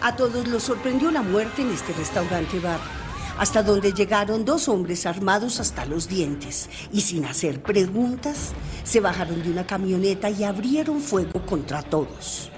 A 0.01 0.17
todos 0.17 0.47
los 0.47 0.63
sorprendió 0.63 1.11
la 1.11 1.23
muerte 1.23 1.63
en 1.63 1.73
este 1.73 1.93
restaurante 1.95 2.61
bar 2.61 3.04
hasta 3.39 3.63
donde 3.63 3.93
llegaron 3.93 4.45
dos 4.45 4.69
hombres 4.69 5.07
armados 5.07 5.61
hasta 5.61 5.85
los 5.85 6.09
dientes 6.09 6.69
y 6.93 7.01
sin 7.01 7.25
hacer 7.25 7.63
preguntas 7.63 8.53
se 8.85 9.01
bajaron 9.01 9.43
de 9.43 9.51
una 9.51 9.67
camioneta 9.67 10.31
y 10.31 10.45
abrieron 10.45 11.01
fuego 11.01 11.45
contra 11.47 11.83
todos. 11.83 12.51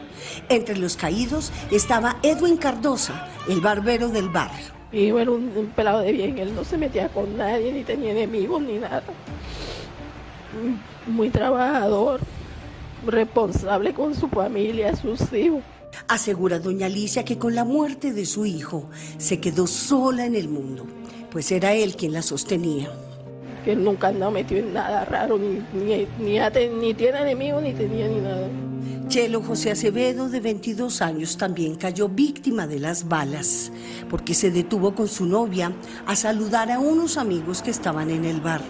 Entre 0.48 0.76
los 0.76 0.96
caídos 0.96 1.52
estaba 1.70 2.16
Edwin 2.22 2.56
Cardosa, 2.56 3.28
el 3.48 3.60
barbero 3.60 4.08
del 4.08 4.28
barrio. 4.28 4.76
Y 4.92 5.08
era 5.08 5.30
un, 5.30 5.72
pelado 5.74 6.00
de 6.00 6.12
bien, 6.12 6.38
él 6.38 6.54
no 6.54 6.64
se 6.64 6.78
metía 6.78 7.08
con 7.08 7.36
nadie, 7.36 7.72
ni 7.72 7.82
tenía 7.84 8.12
enemigos, 8.12 8.62
ni 8.62 8.78
nada. 8.78 9.02
Muy 11.06 11.30
trabajador, 11.30 12.20
responsable 13.06 13.92
con 13.92 14.14
su 14.14 14.28
familia, 14.28 14.94
sus 14.96 15.32
hijos. 15.32 15.62
Asegura 16.08 16.58
doña 16.58 16.86
Alicia 16.86 17.24
que 17.24 17.38
con 17.38 17.54
la 17.54 17.64
muerte 17.64 18.12
de 18.12 18.26
su 18.26 18.46
hijo 18.46 18.88
se 19.18 19.40
quedó 19.40 19.66
sola 19.66 20.26
en 20.26 20.34
el 20.34 20.48
mundo, 20.48 20.86
pues 21.30 21.50
era 21.52 21.74
él 21.74 21.96
quien 21.96 22.12
la 22.12 22.22
sostenía. 22.22 22.90
Que 23.64 23.72
él 23.72 23.82
nunca 23.82 24.08
andaba 24.08 24.30
metido 24.30 24.60
en 24.60 24.72
nada 24.72 25.04
raro, 25.04 25.38
ni, 25.38 25.62
ni, 25.72 26.06
ni, 26.18 26.94
tiene 26.94 27.20
enemigos, 27.20 27.62
ni 27.62 27.72
tenía 27.72 28.08
ni 28.08 28.20
nada. 28.20 28.48
Chelo 29.08 29.40
José 29.40 29.70
Acevedo, 29.70 30.28
de 30.28 30.40
22 30.40 31.00
años, 31.00 31.36
también 31.36 31.76
cayó 31.76 32.08
víctima 32.08 32.66
de 32.66 32.80
las 32.80 33.08
balas, 33.08 33.70
porque 34.10 34.34
se 34.34 34.50
detuvo 34.50 34.94
con 34.94 35.08
su 35.08 35.26
novia 35.26 35.72
a 36.06 36.16
saludar 36.16 36.70
a 36.72 36.78
unos 36.78 37.16
amigos 37.16 37.62
que 37.62 37.70
estaban 37.70 38.10
en 38.10 38.24
el 38.24 38.40
bar. 38.40 38.62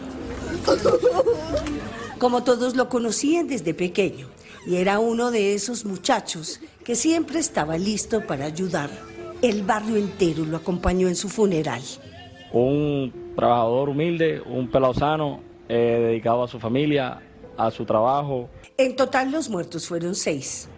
Como 2.19 2.43
todos 2.43 2.77
lo 2.77 2.89
conocían 2.89 3.47
desde 3.47 3.75
pequeño, 3.75 4.29
y 4.67 4.77
era 4.77 4.99
uno 4.99 5.31
de 5.31 5.55
esos 5.55 5.85
muchachos 5.85 6.61
que 6.87 6.94
siempre 6.94 7.40
estaba 7.40 7.77
listo 7.77 8.25
para 8.25 8.44
ayudar. 8.44 8.88
El 9.42 9.64
barrio 9.64 9.96
entero 9.96 10.44
lo 10.44 10.59
acompañó 10.59 11.09
en 11.09 11.16
su 11.16 11.29
funeral. 11.29 11.83
Un 12.53 13.33
trabajador 13.35 13.88
humilde, 13.88 14.40
un 14.40 14.70
pelado 14.70 14.94
sano, 14.94 15.40
eh, 15.68 15.99
dedicado 16.01 16.44
a 16.44 16.49
su 16.49 16.61
familia, 16.61 17.20
a 17.59 17.72
su 17.72 17.85
trabajo. 17.85 18.49
En 18.79 18.94
total 18.94 19.33
los 19.33 19.51
muertos 19.51 19.88
fueron 19.88 20.14
seis. 20.14 20.68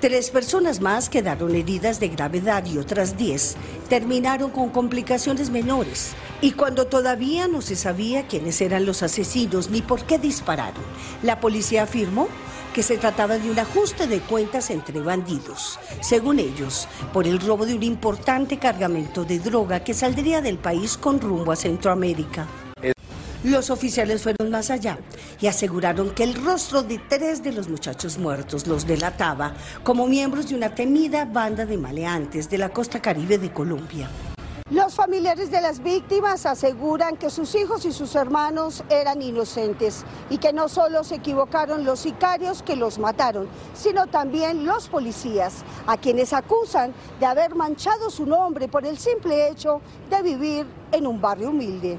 Tres 0.00 0.30
personas 0.30 0.80
más 0.80 1.08
quedaron 1.08 1.54
heridas 1.54 1.98
de 1.98 2.08
gravedad 2.08 2.64
y 2.64 2.78
otras 2.78 3.16
diez 3.16 3.56
terminaron 3.88 4.50
con 4.50 4.70
complicaciones 4.70 5.50
menores. 5.50 6.14
Y 6.40 6.52
cuando 6.52 6.86
todavía 6.86 7.48
no 7.48 7.60
se 7.60 7.74
sabía 7.74 8.28
quiénes 8.28 8.60
eran 8.60 8.86
los 8.86 9.02
asesinos 9.02 9.68
ni 9.68 9.82
por 9.82 10.04
qué 10.04 10.16
dispararon, 10.16 10.84
la 11.24 11.40
policía 11.40 11.82
afirmó 11.82 12.28
que 12.72 12.82
se 12.82 12.98
trataba 12.98 13.38
de 13.38 13.50
un 13.50 13.58
ajuste 13.58 14.06
de 14.06 14.20
cuentas 14.20 14.70
entre 14.70 15.00
bandidos, 15.00 15.78
según 16.00 16.38
ellos, 16.38 16.88
por 17.12 17.26
el 17.26 17.40
robo 17.40 17.66
de 17.66 17.74
un 17.74 17.82
importante 17.82 18.58
cargamento 18.58 19.24
de 19.24 19.38
droga 19.38 19.80
que 19.80 19.94
saldría 19.94 20.40
del 20.40 20.58
país 20.58 20.96
con 20.96 21.20
rumbo 21.20 21.52
a 21.52 21.56
Centroamérica. 21.56 22.46
Los 23.42 23.70
oficiales 23.70 24.22
fueron 24.22 24.50
más 24.50 24.70
allá 24.70 24.98
y 25.40 25.46
aseguraron 25.46 26.10
que 26.10 26.24
el 26.24 26.34
rostro 26.34 26.82
de 26.82 26.98
tres 26.98 27.42
de 27.42 27.52
los 27.52 27.68
muchachos 27.68 28.18
muertos 28.18 28.66
los 28.66 28.86
delataba 28.86 29.54
como 29.82 30.06
miembros 30.06 30.50
de 30.50 30.56
una 30.56 30.74
temida 30.74 31.24
banda 31.24 31.64
de 31.64 31.78
maleantes 31.78 32.50
de 32.50 32.58
la 32.58 32.68
costa 32.68 33.00
caribe 33.00 33.38
de 33.38 33.50
Colombia. 33.50 34.10
Los 34.70 34.94
familiares 34.94 35.50
de 35.50 35.60
las 35.60 35.82
víctimas 35.82 36.46
aseguran 36.46 37.16
que 37.16 37.28
sus 37.28 37.56
hijos 37.56 37.84
y 37.84 37.92
sus 37.92 38.14
hermanos 38.14 38.84
eran 38.88 39.20
inocentes 39.20 40.04
y 40.30 40.38
que 40.38 40.52
no 40.52 40.68
solo 40.68 41.02
se 41.02 41.16
equivocaron 41.16 41.84
los 41.84 41.98
sicarios 41.98 42.62
que 42.62 42.76
los 42.76 43.00
mataron, 43.00 43.48
sino 43.74 44.06
también 44.06 44.64
los 44.66 44.88
policías, 44.88 45.64
a 45.88 45.96
quienes 45.96 46.32
acusan 46.32 46.92
de 47.18 47.26
haber 47.26 47.56
manchado 47.56 48.10
su 48.10 48.26
nombre 48.26 48.68
por 48.68 48.86
el 48.86 48.96
simple 48.96 49.48
hecho 49.48 49.80
de 50.08 50.22
vivir 50.22 50.66
en 50.92 51.08
un 51.08 51.20
barrio 51.20 51.50
humilde. 51.50 51.98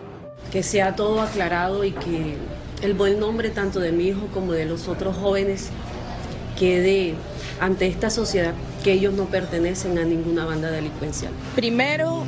Que 0.49 0.63
sea 0.63 0.95
todo 0.95 1.21
aclarado 1.21 1.84
y 1.84 1.91
que 1.91 2.38
el 2.81 2.93
buen 2.93 3.19
nombre 3.19 3.49
tanto 3.49 3.81
de 3.81 3.91
mi 3.91 4.05
hijo 4.05 4.27
como 4.34 4.53
de 4.53 4.63
los 4.63 4.88
otros 4.88 5.17
jóvenes 5.17 5.71
quede 6.57 7.15
ante 7.60 7.88
esta 7.88 8.10
sociedad 8.10 8.53
que 8.81 8.93
ellos 8.93 9.13
no 9.13 9.25
pertenecen 9.25 9.97
a 9.99 10.05
ninguna 10.05 10.45
banda 10.45 10.71
delincuencial. 10.71 11.34
Primero, 11.55 12.23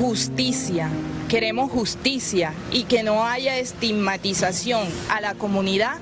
justicia. 0.00 0.88
Queremos 1.28 1.70
justicia 1.70 2.54
y 2.72 2.84
que 2.84 3.02
no 3.02 3.26
haya 3.26 3.58
estigmatización 3.58 4.88
a 5.10 5.20
la 5.20 5.34
comunidad 5.34 5.98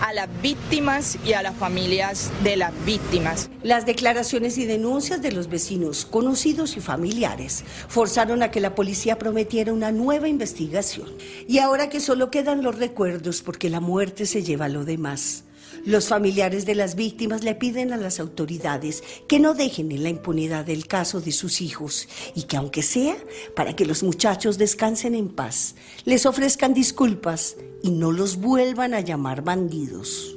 a 0.00 0.12
las 0.12 0.28
víctimas 0.42 1.16
y 1.24 1.34
a 1.34 1.42
las 1.42 1.54
familias 1.54 2.32
de 2.42 2.56
las 2.56 2.72
víctimas. 2.84 3.50
Las 3.62 3.86
declaraciones 3.86 4.58
y 4.58 4.64
denuncias 4.64 5.22
de 5.22 5.30
los 5.30 5.48
vecinos, 5.48 6.04
conocidos 6.06 6.76
y 6.76 6.80
familiares 6.80 7.62
forzaron 7.86 8.42
a 8.42 8.50
que 8.50 8.58
la 8.58 8.74
policía 8.74 9.18
prometiera 9.18 9.72
una 9.72 9.92
nueva 9.92 10.26
investigación. 10.26 11.08
Y 11.46 11.58
ahora 11.58 11.88
que 11.88 12.00
solo 12.00 12.32
quedan 12.32 12.64
los 12.64 12.78
recuerdos 12.78 13.42
porque 13.42 13.70
la 13.70 13.78
muerte 13.78 14.26
se 14.26 14.42
lleva 14.42 14.68
lo 14.68 14.84
demás. 14.84 15.44
Los 15.84 16.06
familiares 16.06 16.64
de 16.64 16.76
las 16.76 16.94
víctimas 16.94 17.42
le 17.42 17.56
piden 17.56 17.92
a 17.92 17.96
las 17.96 18.20
autoridades 18.20 19.02
que 19.26 19.40
no 19.40 19.52
dejen 19.52 19.90
en 19.90 20.04
la 20.04 20.10
impunidad 20.10 20.70
el 20.70 20.86
caso 20.86 21.20
de 21.20 21.32
sus 21.32 21.60
hijos 21.60 22.08
y 22.36 22.44
que 22.44 22.56
aunque 22.56 22.82
sea 22.82 23.16
para 23.56 23.74
que 23.74 23.84
los 23.84 24.04
muchachos 24.04 24.58
descansen 24.58 25.16
en 25.16 25.28
paz, 25.28 25.74
les 26.04 26.24
ofrezcan 26.24 26.72
disculpas 26.72 27.56
y 27.82 27.90
no 27.90 28.12
los 28.12 28.36
vuelvan 28.36 28.94
a 28.94 29.00
llamar 29.00 29.42
bandidos. 29.42 30.36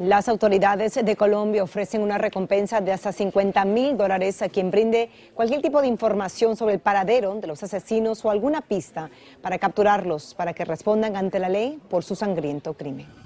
Las 0.00 0.28
autoridades 0.28 0.94
de 0.94 1.16
Colombia 1.16 1.62
ofrecen 1.62 2.02
una 2.02 2.18
recompensa 2.18 2.80
de 2.80 2.90
hasta 2.90 3.12
50 3.12 3.64
mil 3.64 3.96
dólares 3.96 4.42
a 4.42 4.48
quien 4.48 4.72
brinde 4.72 5.08
cualquier 5.34 5.62
tipo 5.62 5.80
de 5.80 5.86
información 5.86 6.56
sobre 6.56 6.74
el 6.74 6.80
paradero 6.80 7.36
de 7.36 7.46
los 7.46 7.62
asesinos 7.62 8.24
o 8.24 8.30
alguna 8.30 8.60
pista 8.60 9.08
para 9.40 9.58
capturarlos, 9.58 10.34
para 10.34 10.52
que 10.52 10.64
respondan 10.64 11.16
ante 11.16 11.38
la 11.38 11.48
ley 11.48 11.80
por 11.88 12.02
su 12.02 12.16
sangriento 12.16 12.74
crimen. 12.74 13.25